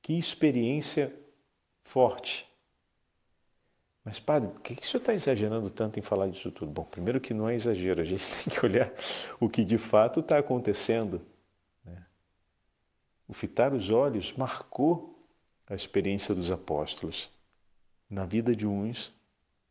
que 0.01 0.17
experiência 0.17 1.15
forte 1.85 2.45
mas, 4.03 4.19
padre, 4.19 4.49
por 4.49 4.61
que, 4.61 4.75
que 4.75 4.83
o 4.83 4.85
senhor 4.85 5.01
está 5.01 5.13
exagerando 5.13 5.69
tanto 5.69 5.97
em 5.97 6.01
falar 6.01 6.27
disso 6.27 6.51
tudo? 6.51 6.71
Bom, 6.71 6.83
primeiro 6.83 7.21
que 7.21 7.33
não 7.33 7.47
é 7.47 7.55
exagero, 7.55 8.01
a 8.01 8.03
gente 8.03 8.25
tem 8.43 8.53
que 8.53 8.65
olhar 8.65 8.91
o 9.39 9.47
que 9.47 9.63
de 9.63 9.77
fato 9.77 10.19
está 10.19 10.37
acontecendo. 10.37 11.21
Né? 11.85 12.05
O 13.27 13.33
fitar 13.33 13.73
os 13.73 13.89
olhos 13.89 14.33
marcou 14.33 15.25
a 15.67 15.73
experiência 15.73 16.35
dos 16.35 16.51
apóstolos. 16.51 17.31
Na 18.09 18.25
vida 18.25 18.53
de 18.53 18.67
uns 18.67 19.13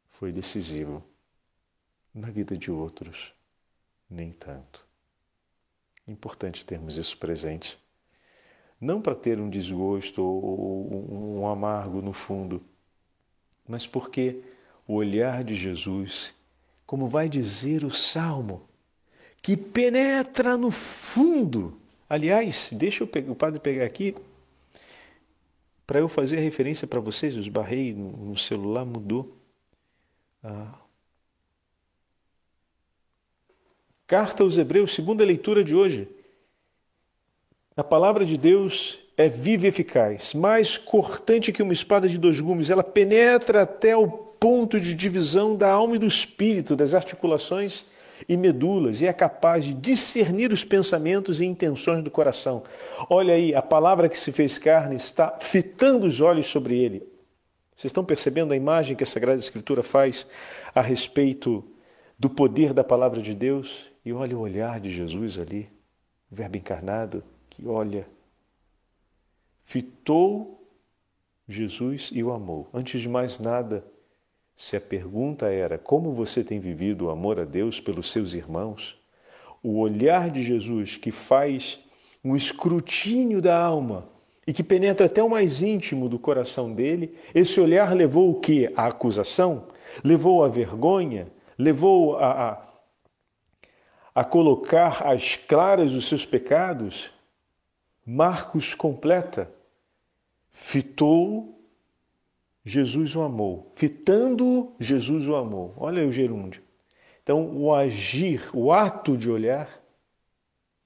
foi 0.08 0.32
decisivo, 0.32 1.04
na 2.14 2.30
vida 2.30 2.56
de 2.56 2.70
outros, 2.70 3.34
nem 4.08 4.32
tanto. 4.32 4.86
Importante 6.08 6.64
termos 6.64 6.96
isso 6.96 7.18
presente. 7.18 7.78
Não 8.80 9.00
para 9.00 9.14
ter 9.14 9.38
um 9.38 9.48
desgosto 9.48 10.22
ou 10.22 11.40
um 11.40 11.46
amargo 11.46 12.00
no 12.00 12.12
fundo, 12.12 12.64
mas 13.66 13.86
porque 13.86 14.40
o 14.86 14.94
olhar 14.94 15.44
de 15.44 15.56
Jesus, 15.56 16.34
como 16.86 17.08
vai 17.08 17.28
dizer 17.28 17.84
o 17.84 17.90
salmo, 17.90 18.62
que 19.40 19.56
penetra 19.56 20.56
no 20.56 20.70
fundo. 20.70 21.78
Aliás, 22.08 22.68
deixa 22.72 23.04
o 23.04 23.34
padre 23.34 23.58
pegar 23.58 23.84
aqui 23.84 24.14
para 25.86 25.98
eu 25.98 26.08
fazer 26.08 26.38
a 26.38 26.40
referência 26.40 26.86
para 26.86 27.00
vocês. 27.00 27.34
Eu 27.34 27.40
esbarrei 27.40 27.92
no 27.92 28.36
celular, 28.36 28.84
mudou. 28.84 29.36
Ah. 30.42 30.78
Carta 34.06 34.42
aos 34.42 34.58
Hebreus, 34.58 34.94
segunda 34.94 35.24
leitura 35.24 35.64
de 35.64 35.74
hoje. 35.74 36.08
A 37.76 37.82
palavra 37.82 38.24
de 38.24 38.36
Deus 38.36 39.01
é 39.16 39.28
viva 39.28 39.66
e 39.66 39.68
eficaz, 39.68 40.34
mais 40.34 40.78
cortante 40.78 41.52
que 41.52 41.62
uma 41.62 41.72
espada 41.72 42.08
de 42.08 42.18
dois 42.18 42.40
gumes. 42.40 42.70
Ela 42.70 42.82
penetra 42.82 43.62
até 43.62 43.96
o 43.96 44.08
ponto 44.08 44.80
de 44.80 44.94
divisão 44.94 45.54
da 45.54 45.70
alma 45.70 45.96
e 45.96 45.98
do 45.98 46.06
espírito, 46.06 46.74
das 46.74 46.94
articulações 46.94 47.84
e 48.28 48.36
medulas, 48.36 49.00
e 49.00 49.06
é 49.06 49.12
capaz 49.12 49.64
de 49.64 49.74
discernir 49.74 50.52
os 50.52 50.64
pensamentos 50.64 51.40
e 51.40 51.44
intenções 51.44 52.02
do 52.02 52.10
coração. 52.10 52.62
Olha 53.10 53.34
aí, 53.34 53.54
a 53.54 53.62
palavra 53.62 54.08
que 54.08 54.16
se 54.16 54.32
fez 54.32 54.58
carne 54.58 54.96
está 54.96 55.36
fitando 55.38 56.06
os 56.06 56.20
olhos 56.20 56.46
sobre 56.46 56.78
ele. 56.78 57.02
Vocês 57.74 57.90
estão 57.90 58.04
percebendo 58.04 58.52
a 58.52 58.56
imagem 58.56 58.96
que 58.96 59.02
a 59.02 59.06
Sagrada 59.06 59.40
Escritura 59.40 59.82
faz 59.82 60.26
a 60.74 60.80
respeito 60.80 61.64
do 62.18 62.30
poder 62.30 62.72
da 62.72 62.84
palavra 62.84 63.20
de 63.20 63.34
Deus? 63.34 63.90
E 64.04 64.12
olha 64.12 64.36
o 64.36 64.40
olhar 64.40 64.80
de 64.80 64.90
Jesus 64.90 65.38
ali, 65.38 65.68
o 66.30 66.34
Verbo 66.34 66.56
encarnado, 66.56 67.24
que 67.50 67.66
olha 67.66 68.06
fitou 69.72 70.68
Jesus 71.48 72.10
e 72.12 72.22
o 72.22 72.30
amou. 72.30 72.68
Antes 72.74 73.00
de 73.00 73.08
mais 73.08 73.38
nada, 73.38 73.82
se 74.54 74.76
a 74.76 74.80
pergunta 74.80 75.46
era 75.46 75.78
como 75.78 76.12
você 76.12 76.44
tem 76.44 76.60
vivido 76.60 77.06
o 77.06 77.10
amor 77.10 77.40
a 77.40 77.44
Deus 77.46 77.80
pelos 77.80 78.12
seus 78.12 78.34
irmãos, 78.34 79.00
o 79.62 79.78
olhar 79.78 80.30
de 80.30 80.42
Jesus 80.42 80.98
que 80.98 81.10
faz 81.10 81.78
um 82.22 82.36
escrutínio 82.36 83.40
da 83.40 83.58
alma 83.58 84.06
e 84.46 84.52
que 84.52 84.62
penetra 84.62 85.06
até 85.06 85.22
o 85.22 85.30
mais 85.30 85.62
íntimo 85.62 86.06
do 86.06 86.18
coração 86.18 86.74
dele, 86.74 87.16
esse 87.34 87.58
olhar 87.58 87.94
levou 87.94 88.30
o 88.30 88.40
que? 88.40 88.70
A 88.76 88.88
acusação? 88.88 89.68
Levou 90.04 90.44
a 90.44 90.48
vergonha? 90.48 91.28
Levou 91.58 92.18
a, 92.18 92.50
a, 92.50 92.62
a 94.16 94.22
colocar 94.22 95.06
às 95.06 95.34
claras 95.34 95.94
os 95.94 96.08
seus 96.08 96.26
pecados? 96.26 97.10
Marcos 98.04 98.74
completa 98.74 99.50
Fitou, 100.52 101.58
Jesus 102.64 103.16
o 103.16 103.22
amou. 103.22 103.72
Fitando, 103.74 104.72
Jesus 104.78 105.26
o 105.28 105.34
amou. 105.34 105.74
Olha 105.76 106.06
o 106.06 106.12
gerúndio. 106.12 106.62
Então, 107.22 107.56
o 107.56 107.74
agir, 107.74 108.48
o 108.52 108.72
ato 108.72 109.16
de 109.16 109.30
olhar, 109.30 109.80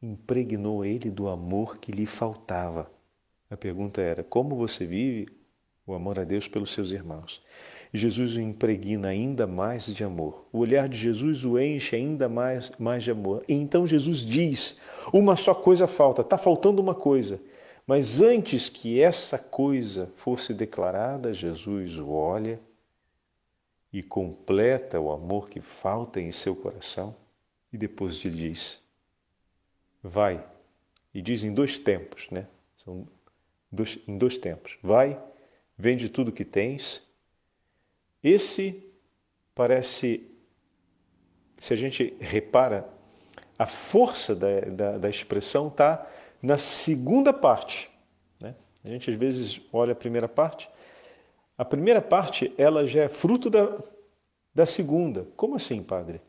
impregnou 0.03 0.85
ele 0.85 1.11
do 1.11 1.29
amor 1.29 1.79
que 1.79 1.93
lhe 1.93 2.07
faltava. 2.07 2.91
A 3.51 3.57
pergunta 3.57 4.01
era: 4.01 4.23
como 4.23 4.57
você 4.57 4.85
vive 4.85 5.29
o 5.87 5.95
amor 5.95 6.19
a 6.19 6.25
Deus 6.25 6.49
pelos 6.49 6.73
seus 6.73 6.93
irmãos? 6.93 7.43
Jesus 7.93 8.37
o 8.37 8.41
impregna 8.41 9.09
ainda 9.09 9.47
mais 9.47 9.87
de 9.87 10.05
amor. 10.05 10.47
O 10.53 10.59
olhar 10.59 10.89
de 10.89 10.99
Jesus 10.99 11.45
o 11.45 11.59
enche 11.59 11.97
ainda 11.97 12.29
mais, 12.29 12.71
mais 12.79 13.03
de 13.03 13.11
amor. 13.11 13.45
E 13.49 13.55
então 13.55 13.87
Jesus 13.87 14.21
diz: 14.21 14.77
uma 15.13 15.37
só 15.37 15.55
coisa 15.55 15.87
falta, 15.87 16.23
está 16.23 16.37
faltando 16.37 16.83
uma 16.83 16.95
coisa. 16.95 17.41
Mas 17.87 18.21
antes 18.21 18.69
que 18.69 19.01
essa 19.01 19.39
coisa 19.39 20.11
fosse 20.17 20.53
declarada, 20.53 21.33
Jesus 21.33 21.99
o 21.99 22.11
olha 22.11 22.61
e 23.93 24.03
completa 24.03 25.01
o 25.01 25.13
amor 25.13 25.49
que 25.49 25.61
falta 25.61 26.21
em 26.21 26.33
seu 26.33 26.57
coração 26.57 27.15
e 27.73 27.79
depois 27.79 28.17
lhe 28.17 28.31
diz: 28.31 28.81
Vai. 30.03 30.45
E 31.15 31.23
diz 31.23 31.45
em 31.45 31.55
dois 31.55 31.79
tempos, 31.79 32.29
né? 32.31 32.47
São 32.77 33.07
dois, 33.71 33.99
em 34.07 34.19
dois 34.19 34.37
tempos. 34.37 34.77
Vai, 34.83 35.19
vende 35.79 36.09
tudo 36.09 36.33
que 36.33 36.45
tens. 36.45 37.03
Esse 38.23 38.83
parece, 39.55 40.29
se 41.57 41.73
a 41.73 41.77
gente 41.77 42.15
repara, 42.21 42.89
a 43.59 43.65
força 43.65 44.35
da, 44.35 44.61
da, 44.61 44.99
da 44.99 45.09
expressão 45.09 45.69
está 45.69 46.07
na 46.43 46.59
segunda 46.59 47.33
parte. 47.33 47.91
Né? 48.41 48.55
A 48.85 48.89
gente 48.89 49.11
às 49.11 49.17
vezes 49.17 49.61
olha 49.73 49.93
a 49.93 49.97
primeira 49.97 50.29
parte. 50.29 50.69
A 51.57 51.65
primeira 51.65 52.01
parte 52.01 52.53
ela 52.59 52.87
já 52.87 53.05
é 53.05 53.09
fruto 53.09 53.49
da, 53.49 53.77
da 54.55 54.67
segunda. 54.67 55.27
Como 55.37 55.57
assim, 55.57 55.83
padre? 55.83 56.21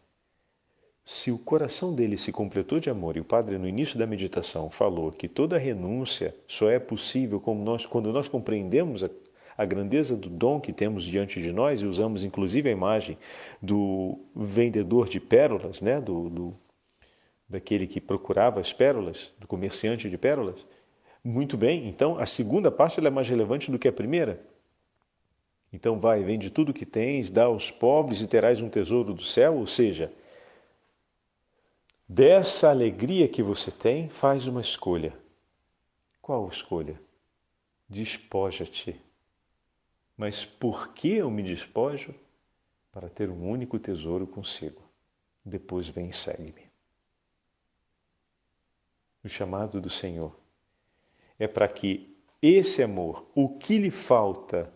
se 1.08 1.32
o 1.32 1.38
coração 1.38 1.96
dele 1.96 2.18
se 2.18 2.34
completou 2.34 2.82
de 2.82 2.90
amor, 2.90 3.16
e 3.16 3.22
o 3.22 3.24
padre 3.24 3.58
no 3.58 3.66
início 3.66 3.98
da 3.98 4.06
meditação 4.06 4.70
falou 4.70 5.10
que 5.10 5.30
toda 5.30 5.58
renúncia 5.58 6.36
só 6.46 6.70
é 6.70 6.80
possível 6.80 7.42
nós, 7.56 7.86
quando 7.86 8.12
nós 8.12 8.28
compreendemos 8.28 9.06
a, 9.06 9.10
a, 9.58 9.64
grandeza 9.64 10.18
do 10.18 10.28
dom 10.28 10.60
que 10.60 10.74
temos 10.74 11.06
diante 11.06 11.42
de 11.42 11.54
nós, 11.54 11.80
e 11.80 11.86
usamos 11.86 12.26
inclusive 12.26 12.68
a 12.68 12.74
imagem 12.74 13.18
do 13.62 14.20
vendedor 14.36 15.08
de 15.08 15.22
pérolas, 15.22 15.82
né? 15.82 16.02
do, 16.02 16.30
do 16.30 16.54
daquele 17.48 17.88
que 17.88 18.02
procurava 18.02 18.60
as 18.60 18.74
pérolas, 18.74 19.34
do 19.40 19.48
comerciante 19.48 20.10
de 20.10 20.18
pérolas. 20.18 20.66
Muito 21.24 21.58
bem, 21.58 21.88
então 21.88 22.18
a 22.18 22.26
segunda 22.26 22.72
parte 22.72 23.06
é 23.06 23.10
mais 23.10 23.28
relevante 23.28 23.72
do 23.72 23.80
que 23.80 23.88
a 23.88 23.94
primeira. 23.94 24.42
Então 25.72 26.00
vai, 26.00 26.24
vende 26.24 26.50
tudo 26.50 26.74
que 26.74 26.86
tens, 26.86 27.30
dá 27.30 27.46
aos 27.46 27.70
pobres 27.70 28.22
e 28.22 28.28
terás 28.28 28.62
um 28.62 28.70
tesouro 28.70 29.14
do 29.14 29.24
céu, 29.24 29.56
ou 29.56 29.68
seja, 29.68 30.12
Dessa 32.10 32.70
alegria 32.70 33.28
que 33.28 33.44
você 33.44 33.70
tem, 33.70 34.08
faz 34.08 34.48
uma 34.48 34.62
escolha. 34.62 35.14
Qual 36.22 36.48
escolha? 36.48 36.98
Despoja-te. 37.90 38.98
Mas 40.16 40.46
por 40.46 40.94
que 40.94 41.16
eu 41.16 41.30
me 41.30 41.44
despojo? 41.44 42.16
Para 42.94 43.10
ter 43.10 43.30
um 43.30 43.50
único 43.50 43.78
tesouro 43.78 44.26
consigo. 44.26 44.82
Depois 45.44 45.90
vem 45.90 46.08
e 46.08 46.14
segue-me. 46.14 46.67
O 49.28 49.30
chamado 49.30 49.82
do 49.82 49.90
Senhor 49.90 50.34
é 51.38 51.50
para 51.50 51.68
que 51.68 52.16
esse 52.42 52.82
amor, 52.82 53.30
o 53.36 53.50
que 53.58 53.78
lhe 53.78 53.92
falta 53.92 54.74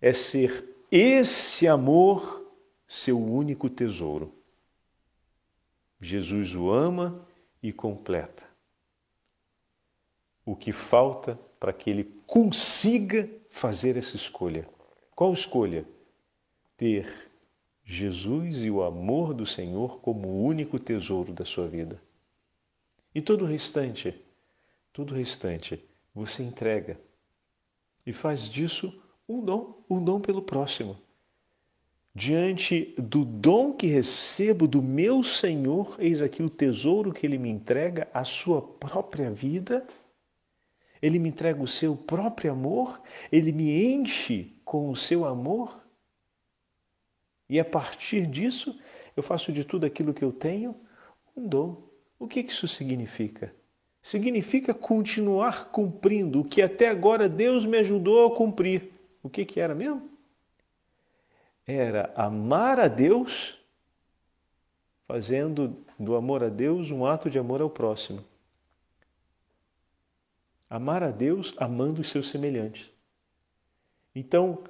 é 0.00 0.12
ser 0.12 0.76
esse 0.92 1.66
amor 1.66 2.54
seu 2.86 3.18
único 3.20 3.68
tesouro. 3.68 4.32
Jesus 6.00 6.54
o 6.54 6.70
ama 6.70 7.26
e 7.60 7.72
completa. 7.72 8.44
O 10.46 10.54
que 10.54 10.70
falta 10.70 11.36
para 11.58 11.72
que 11.72 11.90
ele 11.90 12.04
consiga 12.28 13.28
fazer 13.50 13.96
essa 13.96 14.14
escolha? 14.14 14.68
Qual 15.16 15.32
escolha? 15.32 15.84
Ter 16.76 17.28
Jesus 17.84 18.62
e 18.62 18.70
o 18.70 18.84
amor 18.84 19.34
do 19.34 19.44
Senhor 19.44 19.98
como 19.98 20.28
o 20.28 20.44
único 20.44 20.78
tesouro 20.78 21.32
da 21.32 21.44
sua 21.44 21.66
vida. 21.66 22.00
E 23.14 23.22
todo 23.22 23.42
o 23.42 23.48
restante, 23.48 24.14
todo 24.92 25.12
o 25.12 25.14
restante, 25.16 25.82
você 26.14 26.42
entrega 26.42 26.98
e 28.06 28.12
faz 28.12 28.48
disso 28.48 29.02
um 29.28 29.42
dom, 29.42 29.84
um 29.88 30.02
dom 30.02 30.20
pelo 30.20 30.42
próximo 30.42 30.98
diante 32.14 32.94
do 32.96 33.24
dom 33.24 33.72
que 33.72 33.88
recebo 33.88 34.68
do 34.68 34.80
meu 34.80 35.22
Senhor, 35.22 35.96
eis 35.98 36.22
aqui 36.22 36.42
o 36.42 36.48
tesouro 36.48 37.12
que 37.12 37.26
ele 37.26 37.38
me 37.38 37.50
entrega, 37.50 38.08
a 38.14 38.24
sua 38.24 38.62
própria 38.62 39.30
vida. 39.30 39.84
Ele 41.02 41.18
me 41.18 41.28
entrega 41.28 41.60
o 41.60 41.66
seu 41.66 41.96
próprio 41.96 42.52
amor, 42.52 43.02
ele 43.30 43.52
me 43.52 43.84
enche 43.84 44.56
com 44.64 44.88
o 44.88 44.96
seu 44.96 45.26
amor. 45.26 45.84
E 47.48 47.58
a 47.60 47.64
partir 47.64 48.26
disso, 48.26 48.78
eu 49.14 49.22
faço 49.22 49.52
de 49.52 49.64
tudo 49.64 49.84
aquilo 49.84 50.14
que 50.14 50.24
eu 50.24 50.32
tenho 50.32 50.74
um 51.36 51.46
dom. 51.46 51.82
O 52.24 52.28
que 52.28 52.40
isso 52.40 52.66
significa? 52.66 53.54
Significa 54.02 54.74
continuar 54.74 55.66
cumprindo 55.66 56.40
o 56.40 56.44
que 56.44 56.60
até 56.62 56.88
agora 56.88 57.28
Deus 57.28 57.64
me 57.64 57.78
ajudou 57.78 58.26
a 58.26 58.36
cumprir. 58.36 58.90
O 59.22 59.30
que, 59.30 59.44
que 59.44 59.60
era 59.60 59.74
mesmo? 59.74 60.14
era 61.66 62.12
amar 62.14 62.78
a 62.78 62.88
Deus, 62.88 63.58
fazendo 65.06 65.84
do 65.98 66.14
amor 66.14 66.44
a 66.44 66.48
Deus 66.48 66.90
um 66.90 67.06
ato 67.06 67.30
de 67.30 67.38
amor 67.38 67.60
ao 67.60 67.70
próximo. 67.70 68.24
Amar 70.68 71.02
a 71.02 71.10
Deus 71.10 71.54
amando 71.56 72.00
os 72.00 72.10
seus 72.10 72.28
semelhantes. 72.28 72.90
Então, 74.14 74.62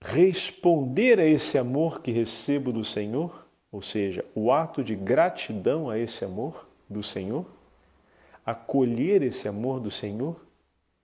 responder 0.00 1.18
a 1.18 1.26
esse 1.26 1.58
amor 1.58 2.00
que 2.00 2.10
recebo 2.10 2.72
do 2.72 2.84
Senhor, 2.84 3.39
ou 3.72 3.80
seja, 3.80 4.24
o 4.34 4.50
ato 4.50 4.82
de 4.82 4.94
gratidão 4.94 5.88
a 5.88 5.98
esse 5.98 6.24
amor 6.24 6.66
do 6.88 7.02
Senhor, 7.02 7.46
acolher 8.44 9.22
esse 9.22 9.46
amor 9.46 9.80
do 9.80 9.90
Senhor, 9.90 10.36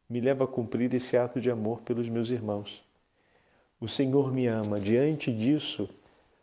me 0.08 0.20
leva 0.20 0.44
a 0.44 0.48
cumprir 0.48 0.92
esse 0.94 1.16
ato 1.16 1.40
de 1.40 1.50
amor 1.50 1.80
pelos 1.82 2.08
meus 2.08 2.30
irmãos. 2.30 2.82
O 3.80 3.88
Senhor 3.88 4.32
me 4.32 4.46
ama. 4.46 4.78
Diante 4.80 5.32
disso, 5.32 5.88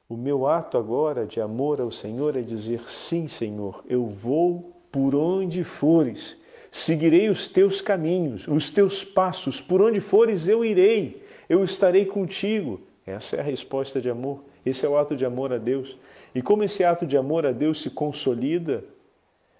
o 0.07 0.15
meu 0.15 0.47
ato 0.47 0.77
agora 0.77 1.25
de 1.25 1.41
amor 1.41 1.81
ao 1.81 1.91
Senhor 1.91 2.37
é 2.37 2.41
dizer: 2.41 2.89
sim, 2.89 3.27
Senhor, 3.27 3.83
eu 3.87 4.05
vou 4.05 4.73
por 4.91 5.15
onde 5.15 5.63
fores, 5.63 6.37
seguirei 6.71 7.29
os 7.29 7.47
teus 7.47 7.81
caminhos, 7.81 8.47
os 8.47 8.69
teus 8.69 9.03
passos, 9.03 9.59
por 9.59 9.81
onde 9.81 9.99
fores 9.99 10.47
eu 10.47 10.63
irei, 10.63 11.25
eu 11.49 11.63
estarei 11.63 12.05
contigo. 12.05 12.79
Essa 13.05 13.37
é 13.37 13.39
a 13.39 13.43
resposta 13.43 13.99
de 13.99 14.09
amor, 14.09 14.43
esse 14.65 14.85
é 14.85 14.89
o 14.89 14.97
ato 14.97 15.15
de 15.15 15.25
amor 15.25 15.51
a 15.51 15.57
Deus. 15.57 15.97
E 16.33 16.41
como 16.41 16.63
esse 16.63 16.83
ato 16.83 17.05
de 17.05 17.17
amor 17.17 17.45
a 17.45 17.51
Deus 17.51 17.81
se 17.81 17.89
consolida, 17.89 18.83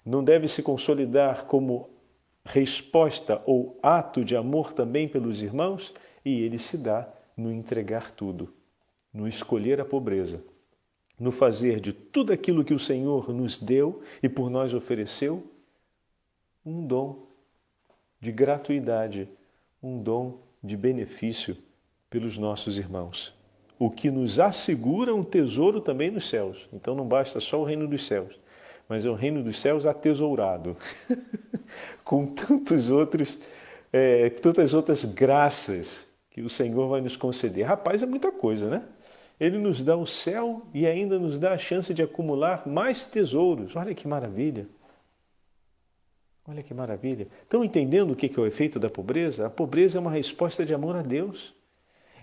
não 0.04 0.22
deve 0.22 0.48
se 0.48 0.62
consolidar 0.62 1.44
como 1.44 1.88
resposta 2.44 3.42
ou 3.46 3.78
ato 3.82 4.24
de 4.24 4.36
amor 4.36 4.72
também 4.72 5.08
pelos 5.08 5.40
irmãos, 5.40 5.92
e 6.24 6.42
ele 6.42 6.58
se 6.58 6.76
dá 6.76 7.08
no 7.36 7.52
entregar 7.52 8.10
tudo, 8.12 8.52
no 9.12 9.26
escolher 9.26 9.80
a 9.80 9.84
pobreza, 9.84 10.42
no 11.18 11.32
fazer 11.32 11.80
de 11.80 11.92
tudo 11.92 12.32
aquilo 12.32 12.64
que 12.64 12.74
o 12.74 12.78
Senhor 12.78 13.32
nos 13.32 13.58
deu 13.58 14.02
e 14.22 14.28
por 14.28 14.50
nós 14.50 14.74
ofereceu 14.74 15.42
um 16.64 16.86
dom 16.86 17.26
de 18.20 18.32
gratuidade, 18.32 19.28
um 19.82 20.02
dom 20.02 20.38
de 20.62 20.76
benefício 20.76 21.56
pelos 22.08 22.38
nossos 22.38 22.78
irmãos. 22.78 23.34
O 23.78 23.90
que 23.90 24.10
nos 24.10 24.38
assegura 24.38 25.14
um 25.14 25.22
tesouro 25.22 25.80
também 25.80 26.10
nos 26.10 26.28
céus. 26.28 26.68
Então 26.72 26.94
não 26.94 27.06
basta 27.06 27.40
só 27.40 27.60
o 27.60 27.64
reino 27.64 27.86
dos 27.86 28.06
céus, 28.06 28.38
mas 28.88 29.04
é 29.04 29.10
o 29.10 29.14
reino 29.14 29.42
dos 29.42 29.60
céus 29.60 29.86
atesourado, 29.86 30.76
com 32.04 32.26
tantos 32.26 32.90
outros, 32.90 33.38
é, 33.92 34.30
tantas 34.30 34.74
outras 34.74 35.04
graças 35.04 36.06
que 36.30 36.42
o 36.42 36.50
Senhor 36.50 36.88
vai 36.88 37.00
nos 37.00 37.16
conceder. 37.16 37.66
Rapaz, 37.66 38.02
é 38.02 38.06
muita 38.06 38.30
coisa, 38.30 38.68
né? 38.68 38.82
Ele 39.38 39.58
nos 39.58 39.82
dá 39.82 39.96
o 39.96 40.06
céu 40.06 40.62
e 40.72 40.86
ainda 40.86 41.18
nos 41.18 41.38
dá 41.38 41.52
a 41.52 41.58
chance 41.58 41.92
de 41.92 42.02
acumular 42.02 42.66
mais 42.66 43.04
tesouros. 43.04 43.74
Olha 43.74 43.94
que 43.94 44.06
maravilha! 44.06 44.66
Olha 46.46 46.62
que 46.62 46.74
maravilha. 46.74 47.26
Estão 47.42 47.64
entendendo 47.64 48.10
o 48.10 48.16
que 48.16 48.30
é 48.38 48.40
o 48.40 48.46
efeito 48.46 48.78
da 48.78 48.90
pobreza? 48.90 49.46
A 49.46 49.50
pobreza 49.50 49.96
é 49.96 50.00
uma 50.00 50.10
resposta 50.10 50.64
de 50.64 50.74
amor 50.74 50.94
a 50.94 51.02
Deus. 51.02 51.54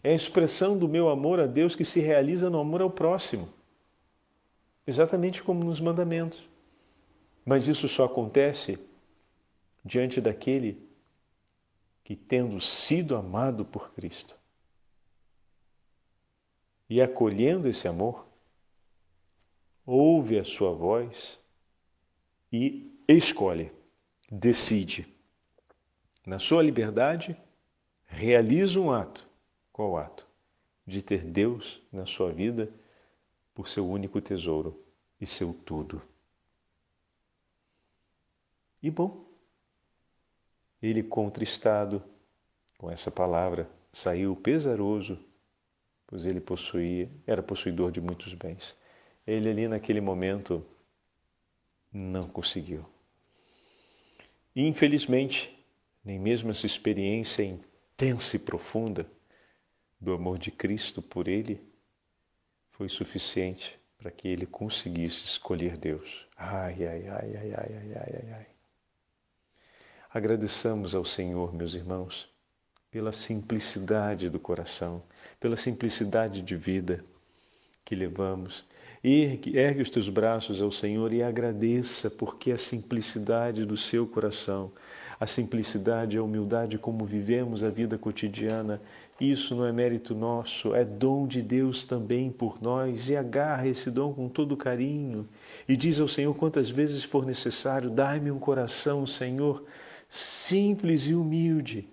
É 0.04 0.12
a 0.12 0.16
expressão 0.16 0.78
do 0.78 0.88
meu 0.88 1.10
amor 1.10 1.40
a 1.40 1.46
Deus 1.46 1.76
que 1.76 1.86
se 1.86 2.00
realiza 2.00 2.50
no 2.50 2.60
amor 2.60 2.82
ao 2.82 2.90
próximo. 2.90 3.50
Exatamente 4.86 5.44
como 5.44 5.64
nos 5.64 5.80
mandamentos. 5.80 6.48
Mas 7.46 7.68
isso 7.68 7.88
só 7.88 8.06
acontece 8.06 8.80
diante 9.84 10.20
daquele 10.20 10.82
que, 12.04 12.16
tendo 12.16 12.60
sido 12.60 13.16
amado 13.16 13.64
por 13.64 13.92
Cristo 13.94 14.36
e 16.90 17.02
acolhendo 17.02 17.70
esse 17.70 17.88
amor, 17.88 18.28
ouve 19.86 20.38
a 20.38 20.44
sua 20.44 20.74
voz 20.74 21.40
e 22.52 22.92
escolhe, 23.08 23.72
decide. 24.30 25.08
Na 26.26 26.38
sua 26.38 26.62
liberdade, 26.62 27.36
realiza 28.06 28.80
um 28.80 28.92
ato. 28.92 29.31
Qual 29.82 29.98
ato? 29.98 30.28
De 30.86 31.02
ter 31.02 31.24
Deus 31.24 31.82
na 31.92 32.06
sua 32.06 32.32
vida 32.32 32.72
por 33.52 33.68
seu 33.68 33.90
único 33.90 34.22
tesouro 34.22 34.80
e 35.20 35.26
seu 35.26 35.56
tudo. 35.56 36.00
E 38.80 38.92
bom, 38.92 39.26
ele, 40.84 41.02
contristado 41.02 42.04
com 42.78 42.92
essa 42.92 43.10
palavra, 43.10 43.68
saiu 43.92 44.36
pesaroso, 44.36 45.18
pois 46.06 46.28
ele 46.28 46.40
possuía, 46.40 47.10
era 47.26 47.42
possuidor 47.42 47.92
de 47.92 48.00
muitos 48.00 48.36
bens. 48.36 48.78
Ele 49.26 49.50
ali 49.50 49.68
naquele 49.68 50.00
momento 50.00 50.64
não 51.92 52.28
conseguiu. 52.30 52.86
Infelizmente, 54.56 55.60
nem 56.06 56.20
mesmo 56.20 56.52
essa 56.52 56.68
experiência 56.68 57.42
intensa 57.42 58.36
e 58.36 58.40
profunda 58.40 59.10
do 60.02 60.14
amor 60.14 60.40
de 60.40 60.50
Cristo 60.50 61.02
por 61.02 61.28
ele 61.28 61.62
foi 62.72 62.90
suficiente 62.90 63.80
para 63.98 64.10
que 64.10 64.28
ele 64.28 64.48
conseguisse 64.48 65.24
escolher 65.24 65.78
Deus. 65.78 66.26
Ai, 66.36 66.76
ai, 66.86 67.08
ai, 67.08 67.36
ai, 67.38 67.54
ai, 67.54 67.54
ai, 67.56 67.94
ai, 67.96 68.34
ai. 68.34 68.48
Agradeçamos 70.12 70.96
ao 70.96 71.06
Senhor, 71.06 71.54
meus 71.54 71.76
irmãos, 71.76 72.28
pela 72.90 73.14
simplicidade 73.14 74.28
do 74.30 74.40
coração, 74.40 75.04
pela 75.40 75.56
simplicidade 75.56 76.42
de 76.42 76.58
vida 76.58 77.06
que 77.86 77.96
levamos 77.96 78.66
Ergue, 79.04 79.58
ergue 79.58 79.82
os 79.82 79.90
teus 79.90 80.10
braços 80.10 80.62
ao 80.62 80.72
Senhor 80.72 81.12
e 81.12 81.24
agradeça, 81.24 82.08
porque 82.08 82.52
a 82.52 82.58
simplicidade 82.58 83.66
do 83.66 83.76
seu 83.76 84.06
coração, 84.06 84.72
a 85.20 85.26
simplicidade 85.26 86.16
e 86.16 86.20
a 86.20 86.24
humildade 86.24 86.78
como 86.78 87.04
vivemos 87.04 87.64
a 87.64 87.70
vida 87.72 87.98
cotidiana, 87.98 88.80
isso 89.20 89.56
não 89.56 89.66
é 89.66 89.72
mérito 89.72 90.16
nosso, 90.16 90.74
é 90.74 90.84
dom 90.84 91.28
de 91.28 91.42
Deus 91.42 91.84
também 91.84 92.32
por 92.32 92.62
nós. 92.62 93.10
E 93.10 93.16
agarra 93.16 93.68
esse 93.68 93.92
dom 93.92 94.14
com 94.14 94.28
todo 94.28 94.58
carinho 94.58 95.28
e 95.68 95.78
diz 95.78 96.00
ao 96.00 96.08
Senhor 96.08 96.34
quantas 96.34 96.70
vezes 96.70 97.04
for 97.04 97.26
necessário: 97.26 97.90
dai-me 97.90 98.32
um 98.32 98.40
coração, 98.40 99.06
Senhor, 99.06 99.64
simples 100.10 101.06
e 101.06 101.14
humilde, 101.14 101.88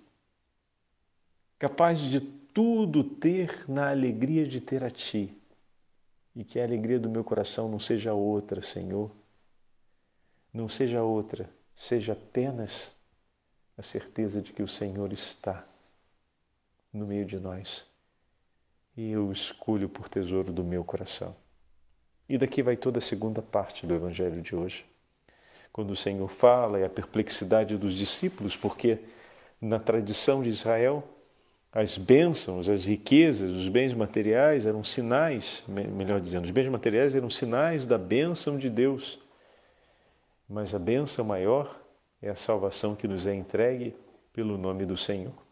capaz 1.59 1.99
de 1.99 2.19
tudo 2.19 3.03
ter 3.03 3.65
na 3.69 3.89
alegria 3.89 4.47
de 4.47 4.59
ter 4.59 4.83
a 4.83 4.89
Ti 4.89 5.33
e 6.35 6.43
que 6.43 6.59
a 6.59 6.63
alegria 6.63 6.99
do 6.99 7.09
meu 7.09 7.23
coração 7.23 7.69
não 7.69 7.79
seja 7.79 8.13
outra, 8.13 8.61
Senhor. 8.61 9.11
Não 10.53 10.67
seja 10.67 11.03
outra, 11.03 11.49
seja 11.75 12.13
apenas 12.13 12.91
a 13.77 13.83
certeza 13.83 14.41
de 14.41 14.51
que 14.51 14.63
o 14.63 14.67
Senhor 14.67 15.13
está 15.13 15.63
no 16.93 17.05
meio 17.05 17.25
de 17.25 17.39
nós 17.39 17.89
e 18.99 19.11
eu 19.11 19.31
escolho 19.31 19.87
por 19.87 20.09
tesouro 20.09 20.51
do 20.51 20.61
meu 20.61 20.83
coração. 20.83 21.33
E 22.27 22.37
daqui 22.37 22.61
vai 22.61 22.75
toda 22.75 22.97
a 22.97 23.01
segunda 23.01 23.41
parte 23.41 23.87
do 23.87 23.95
Evangelho 23.95 24.41
de 24.41 24.53
hoje, 24.53 24.85
quando 25.71 25.91
o 25.91 25.95
Senhor 25.95 26.27
fala 26.27 26.79
e 26.79 26.83
a 26.83 26.89
perplexidade 26.89 27.77
dos 27.77 27.93
discípulos, 27.93 28.57
porque 28.57 28.99
na 29.61 29.79
tradição 29.79 30.41
de 30.41 30.49
Israel 30.49 31.07
as 31.71 31.97
bênçãos, 31.97 32.67
as 32.67 32.83
riquezas, 32.83 33.51
os 33.51 33.69
bens 33.69 33.93
materiais 33.93 34.65
eram 34.65 34.83
sinais, 34.83 35.63
melhor 35.67 36.19
dizendo, 36.19 36.43
os 36.43 36.51
bens 36.51 36.67
materiais 36.67 37.15
eram 37.15 37.29
sinais 37.29 37.85
da 37.85 37.97
bênção 37.97 38.57
de 38.57 38.69
Deus. 38.69 39.17
Mas 40.49 40.75
a 40.75 40.79
bênção 40.79 41.23
maior 41.23 41.79
é 42.21 42.29
a 42.29 42.35
salvação 42.35 42.95
que 42.95 43.07
nos 43.07 43.25
é 43.25 43.33
entregue 43.33 43.95
pelo 44.33 44.57
nome 44.57 44.85
do 44.85 44.97
Senhor. 44.97 45.48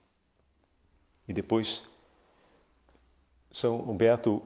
E 1.27 1.33
depois, 1.33 1.83
São 3.51 3.95
Beato 3.95 4.41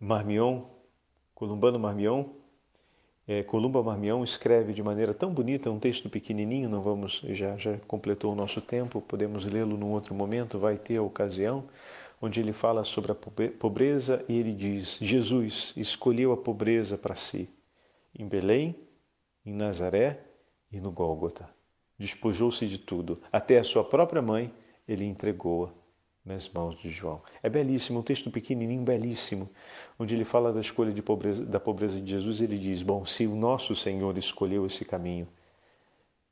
Marmion, 0.00 0.64
Columbano 1.34 1.78
Marmion, 1.78 2.26
é, 3.26 3.42
Columba 3.42 3.82
Marmião 3.82 4.22
escreve 4.22 4.74
de 4.74 4.82
maneira 4.82 5.14
tão 5.14 5.32
bonita 5.32 5.70
um 5.70 5.78
texto 5.78 6.10
pequenininho, 6.10 6.68
não 6.68 6.82
vamos 6.82 7.22
já 7.30 7.56
já 7.56 7.78
completou 7.88 8.32
o 8.32 8.36
nosso 8.36 8.60
tempo, 8.60 9.00
podemos 9.00 9.46
lê-lo 9.46 9.78
num 9.78 9.92
outro 9.92 10.14
momento, 10.14 10.58
vai 10.58 10.76
ter 10.76 10.98
a 10.98 11.02
ocasião, 11.02 11.64
onde 12.20 12.38
ele 12.40 12.52
fala 12.52 12.84
sobre 12.84 13.12
a 13.12 13.14
pobreza 13.14 14.22
e 14.28 14.38
ele 14.38 14.52
diz: 14.52 14.98
Jesus 15.00 15.72
escolheu 15.74 16.32
a 16.32 16.36
pobreza 16.36 16.98
para 16.98 17.14
si 17.14 17.48
em 18.16 18.28
Belém, 18.28 18.76
em 19.44 19.54
Nazaré 19.54 20.20
e 20.70 20.78
no 20.78 20.92
Gólgota. 20.92 21.48
Despojou-se 21.98 22.66
de 22.66 22.76
tudo, 22.76 23.22
até 23.32 23.58
a 23.58 23.64
sua 23.64 23.84
própria 23.84 24.20
mãe 24.20 24.52
ele 24.86 25.04
entregou-a 25.04 25.70
nas 26.24 26.48
mãos 26.48 26.78
de 26.78 26.88
João. 26.88 27.22
É 27.42 27.50
belíssimo, 27.50 28.00
um 28.00 28.02
texto 28.02 28.30
pequenininho, 28.30 28.82
belíssimo, 28.82 29.50
onde 29.98 30.14
ele 30.14 30.24
fala 30.24 30.52
da 30.52 30.60
escolha 30.60 30.92
de 30.92 31.02
pobreza, 31.02 31.44
da 31.44 31.60
pobreza 31.60 32.00
de 32.00 32.10
Jesus. 32.10 32.40
Ele 32.40 32.58
diz: 32.58 32.82
Bom, 32.82 33.04
se 33.04 33.26
o 33.26 33.36
nosso 33.36 33.74
Senhor 33.76 34.16
escolheu 34.16 34.66
esse 34.66 34.84
caminho, 34.84 35.28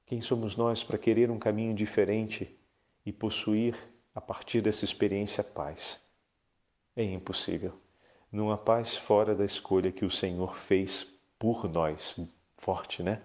quem 0.06 0.20
somos 0.20 0.56
nós 0.56 0.82
para 0.82 0.98
querer 0.98 1.30
um 1.30 1.38
caminho 1.38 1.74
diferente 1.74 2.56
e 3.04 3.12
possuir, 3.12 3.76
a 4.14 4.20
partir 4.20 4.60
dessa 4.60 4.84
experiência, 4.84 5.42
paz? 5.42 5.98
É 6.94 7.02
impossível. 7.02 7.72
Não 8.30 8.50
há 8.50 8.58
paz 8.58 8.96
fora 8.96 9.34
da 9.34 9.44
escolha 9.44 9.92
que 9.92 10.04
o 10.04 10.10
Senhor 10.10 10.54
fez 10.54 11.06
por 11.38 11.68
nós. 11.68 12.18
Forte, 12.56 13.02
né? 13.02 13.22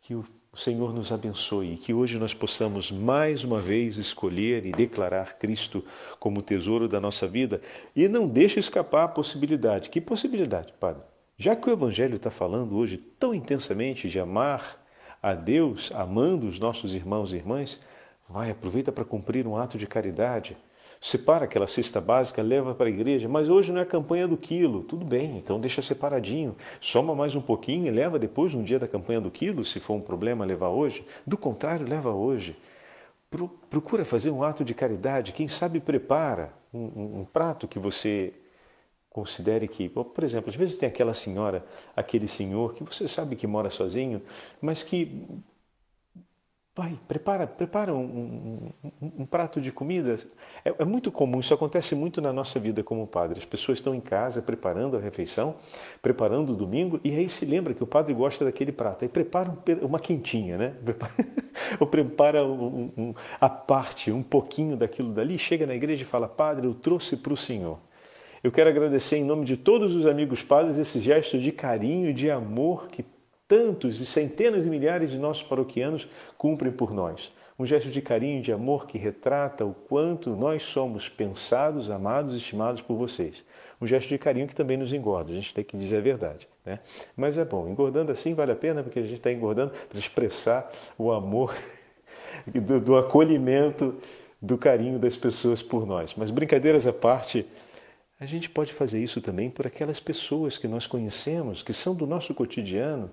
Que 0.00 0.14
o 0.14 0.24
o 0.54 0.58
Senhor 0.58 0.92
nos 0.92 1.10
abençoe 1.10 1.72
e 1.72 1.76
que 1.78 1.94
hoje 1.94 2.18
nós 2.18 2.34
possamos 2.34 2.92
mais 2.92 3.42
uma 3.42 3.58
vez 3.58 3.96
escolher 3.96 4.66
e 4.66 4.72
declarar 4.72 5.38
Cristo 5.38 5.82
como 6.20 6.42
tesouro 6.42 6.86
da 6.86 7.00
nossa 7.00 7.26
vida 7.26 7.62
e 7.96 8.06
não 8.06 8.26
deixe 8.26 8.60
escapar 8.60 9.04
a 9.04 9.08
possibilidade. 9.08 9.88
Que 9.88 9.98
possibilidade, 9.98 10.74
Padre? 10.78 11.04
Já 11.38 11.56
que 11.56 11.70
o 11.70 11.72
Evangelho 11.72 12.16
está 12.16 12.30
falando 12.30 12.76
hoje 12.76 12.98
tão 12.98 13.34
intensamente 13.34 14.10
de 14.10 14.20
amar 14.20 14.78
a 15.22 15.32
Deus, 15.32 15.90
amando 15.94 16.46
os 16.46 16.58
nossos 16.58 16.94
irmãos 16.94 17.32
e 17.32 17.36
irmãs, 17.36 17.80
vai, 18.28 18.50
aproveita 18.50 18.92
para 18.92 19.06
cumprir 19.06 19.46
um 19.46 19.56
ato 19.56 19.78
de 19.78 19.86
caridade 19.86 20.54
separa 21.02 21.46
aquela 21.46 21.66
cesta 21.66 22.00
básica, 22.00 22.40
leva 22.40 22.76
para 22.76 22.86
a 22.86 22.88
igreja, 22.88 23.28
mas 23.28 23.48
hoje 23.48 23.72
não 23.72 23.80
é 23.80 23.82
a 23.82 23.86
campanha 23.86 24.28
do 24.28 24.36
quilo. 24.36 24.84
Tudo 24.84 25.04
bem, 25.04 25.36
então 25.36 25.58
deixa 25.58 25.82
separadinho. 25.82 26.54
Soma 26.80 27.12
mais 27.12 27.34
um 27.34 27.40
pouquinho 27.40 27.88
e 27.88 27.90
leva 27.90 28.20
depois 28.20 28.54
no 28.54 28.62
dia 28.62 28.78
da 28.78 28.86
campanha 28.86 29.20
do 29.20 29.28
quilo, 29.28 29.64
se 29.64 29.80
for 29.80 29.94
um 29.94 30.00
problema 30.00 30.44
levar 30.44 30.68
hoje. 30.68 31.04
Do 31.26 31.36
contrário, 31.36 31.84
leva 31.84 32.12
hoje. 32.12 32.56
Procura 33.68 34.04
fazer 34.04 34.30
um 34.30 34.44
ato 34.44 34.64
de 34.64 34.74
caridade. 34.74 35.32
Quem 35.32 35.48
sabe 35.48 35.80
prepara 35.80 36.52
um, 36.72 36.78
um, 36.78 37.20
um 37.20 37.24
prato 37.24 37.66
que 37.66 37.80
você 37.80 38.32
considere 39.10 39.66
que, 39.66 39.88
por 39.88 40.22
exemplo, 40.22 40.50
às 40.50 40.56
vezes 40.56 40.76
tem 40.76 40.88
aquela 40.88 41.14
senhora, 41.14 41.66
aquele 41.96 42.28
senhor 42.28 42.74
que 42.74 42.84
você 42.84 43.08
sabe 43.08 43.34
que 43.34 43.46
mora 43.46 43.70
sozinho, 43.70 44.22
mas 44.60 44.84
que 44.84 45.26
Pai, 46.74 46.98
prepara, 47.06 47.46
prepara 47.46 47.92
um, 47.92 48.72
um, 48.82 49.12
um 49.18 49.26
prato 49.26 49.60
de 49.60 49.70
comida. 49.70 50.16
É, 50.64 50.74
é, 50.78 50.84
muito 50.86 51.12
comum, 51.12 51.38
isso 51.38 51.52
acontece 51.52 51.94
muito 51.94 52.18
na 52.22 52.32
nossa 52.32 52.58
vida 52.58 52.82
como 52.82 53.06
padre. 53.06 53.38
As 53.38 53.44
pessoas 53.44 53.76
estão 53.76 53.94
em 53.94 54.00
casa 54.00 54.40
preparando 54.40 54.96
a 54.96 55.00
refeição, 55.00 55.54
preparando 56.00 56.54
o 56.54 56.56
domingo, 56.56 56.98
e 57.04 57.10
aí 57.10 57.28
se 57.28 57.44
lembra 57.44 57.74
que 57.74 57.82
o 57.82 57.86
padre 57.86 58.14
gosta 58.14 58.46
daquele 58.46 58.72
prato. 58.72 59.04
Aí 59.04 59.08
prepara 59.10 59.54
uma 59.82 60.00
quentinha, 60.00 60.56
né? 60.56 60.74
Ou 61.78 61.86
prepara 61.86 62.42
um, 62.42 63.14
a 63.38 63.50
parte, 63.50 64.10
um 64.10 64.22
pouquinho 64.22 64.74
daquilo 64.74 65.12
dali, 65.12 65.38
chega 65.38 65.66
na 65.66 65.74
igreja 65.74 66.04
e 66.04 66.06
fala: 66.06 66.26
Padre, 66.26 66.66
eu 66.66 66.72
trouxe 66.72 67.18
para 67.18 67.34
o 67.34 67.36
Senhor. 67.36 67.78
Eu 68.42 68.50
quero 68.50 68.70
agradecer 68.70 69.18
em 69.18 69.24
nome 69.24 69.44
de 69.44 69.58
todos 69.58 69.94
os 69.94 70.06
amigos 70.06 70.42
padres 70.42 70.78
esse 70.78 71.00
gesto 71.00 71.38
de 71.38 71.52
carinho 71.52 72.14
de 72.14 72.30
amor 72.30 72.88
que 72.88 73.04
tantos 73.52 74.00
e 74.00 74.06
centenas 74.06 74.64
e 74.64 74.70
milhares 74.70 75.10
de 75.10 75.18
nossos 75.18 75.42
paroquianos 75.42 76.08
cumprem 76.38 76.72
por 76.72 76.90
nós. 76.90 77.30
Um 77.58 77.66
gesto 77.66 77.90
de 77.90 78.00
carinho 78.00 78.38
e 78.38 78.40
de 78.40 78.50
amor 78.50 78.86
que 78.86 78.96
retrata 78.96 79.62
o 79.62 79.74
quanto 79.74 80.30
nós 80.30 80.62
somos 80.62 81.06
pensados, 81.06 81.90
amados, 81.90 82.34
estimados 82.34 82.80
por 82.80 82.96
vocês. 82.96 83.44
Um 83.78 83.86
gesto 83.86 84.08
de 84.08 84.16
carinho 84.16 84.48
que 84.48 84.54
também 84.54 84.78
nos 84.78 84.90
engorda, 84.94 85.32
a 85.32 85.34
gente 85.34 85.52
tem 85.52 85.62
que 85.62 85.76
dizer 85.76 85.98
a 85.98 86.00
verdade. 86.00 86.48
Né? 86.64 86.78
Mas 87.14 87.36
é 87.36 87.44
bom, 87.44 87.68
engordando 87.68 88.10
assim 88.10 88.32
vale 88.32 88.52
a 88.52 88.56
pena, 88.56 88.82
porque 88.82 89.00
a 89.00 89.02
gente 89.02 89.16
está 89.16 89.30
engordando 89.30 89.74
para 89.86 89.98
expressar 89.98 90.72
o 90.96 91.12
amor 91.12 91.54
do, 92.48 92.80
do 92.80 92.96
acolhimento, 92.96 93.98
do 94.40 94.56
carinho 94.56 94.98
das 94.98 95.14
pessoas 95.14 95.62
por 95.62 95.86
nós. 95.86 96.14
Mas 96.16 96.30
brincadeiras 96.30 96.86
à 96.86 96.92
parte, 96.92 97.46
a 98.18 98.24
gente 98.24 98.48
pode 98.48 98.72
fazer 98.72 99.02
isso 99.02 99.20
também 99.20 99.50
por 99.50 99.66
aquelas 99.66 100.00
pessoas 100.00 100.56
que 100.56 100.66
nós 100.66 100.86
conhecemos, 100.86 101.62
que 101.62 101.74
são 101.74 101.94
do 101.94 102.06
nosso 102.06 102.32
cotidiano, 102.32 103.10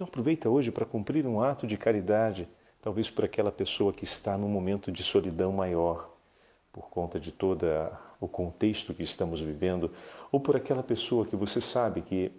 então 0.00 0.08
aproveita 0.08 0.48
hoje 0.48 0.70
para 0.70 0.86
cumprir 0.86 1.26
um 1.26 1.42
ato 1.42 1.66
de 1.66 1.76
caridade, 1.76 2.48
talvez 2.80 3.10
por 3.10 3.22
aquela 3.22 3.52
pessoa 3.52 3.92
que 3.92 4.02
está 4.02 4.38
num 4.38 4.48
momento 4.48 4.90
de 4.90 5.02
solidão 5.02 5.52
maior, 5.52 6.16
por 6.72 6.88
conta 6.88 7.20
de 7.20 7.30
todo 7.30 7.66
o 8.18 8.26
contexto 8.26 8.94
que 8.94 9.02
estamos 9.02 9.42
vivendo, 9.42 9.92
ou 10.32 10.40
por 10.40 10.56
aquela 10.56 10.82
pessoa 10.82 11.26
que 11.26 11.36
você 11.36 11.60
sabe 11.60 12.00
que 12.00 12.32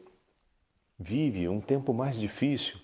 vive 0.98 1.48
um 1.48 1.62
tempo 1.62 1.94
mais 1.94 2.20
difícil. 2.20 2.80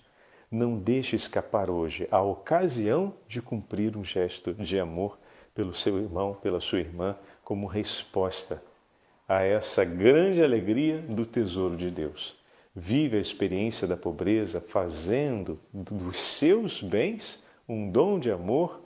Não 0.48 0.78
deixe 0.78 1.16
escapar 1.16 1.68
hoje 1.68 2.06
a 2.08 2.22
ocasião 2.22 3.12
de 3.26 3.42
cumprir 3.42 3.96
um 3.96 4.04
gesto 4.04 4.54
de 4.54 4.78
amor 4.78 5.18
pelo 5.56 5.74
seu 5.74 5.98
irmão, 5.98 6.34
pela 6.40 6.60
sua 6.60 6.78
irmã, 6.78 7.16
como 7.42 7.66
resposta 7.66 8.62
a 9.26 9.42
essa 9.42 9.84
grande 9.84 10.40
alegria 10.40 10.98
do 11.02 11.26
tesouro 11.26 11.76
de 11.76 11.90
Deus 11.90 12.37
vive 12.78 13.16
a 13.16 13.20
experiência 13.20 13.88
da 13.88 13.96
pobreza, 13.96 14.60
fazendo 14.60 15.58
dos 15.72 16.16
seus 16.16 16.80
bens 16.80 17.42
um 17.68 17.90
dom 17.90 18.18
de 18.18 18.30
amor 18.30 18.80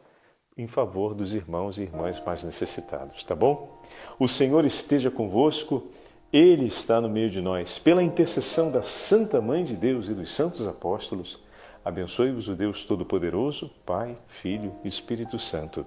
em 0.57 0.67
favor 0.67 1.15
dos 1.15 1.35
irmãos 1.35 1.79
e 1.79 1.83
irmãs 1.83 2.23
mais 2.25 2.43
necessitados, 2.43 3.23
tá 3.25 3.35
bom? 3.35 3.81
O 4.19 4.27
Senhor 4.27 4.65
esteja 4.65 5.11
convosco, 5.11 5.87
Ele 6.33 6.67
está 6.67 7.01
no 7.01 7.09
meio 7.09 7.31
de 7.31 7.41
nós. 7.41 7.79
Pela 7.79 8.03
intercessão 8.03 8.71
da 8.71 8.83
Santa 8.83 9.41
Mãe 9.41 9.63
de 9.65 9.77
Deus 9.77 10.09
e 10.09 10.15
dos 10.15 10.35
santos 10.35 10.67
apóstolos, 10.67 11.39
abençoe-vos 11.85 12.49
o 12.49 12.55
Deus 12.55 12.85
Todo-Poderoso, 12.85 13.71
Pai, 13.85 14.17
Filho 14.27 14.75
e 14.85 14.89
Espírito 14.89 15.39
Santo. 15.39 15.87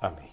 Amém. 0.00 0.29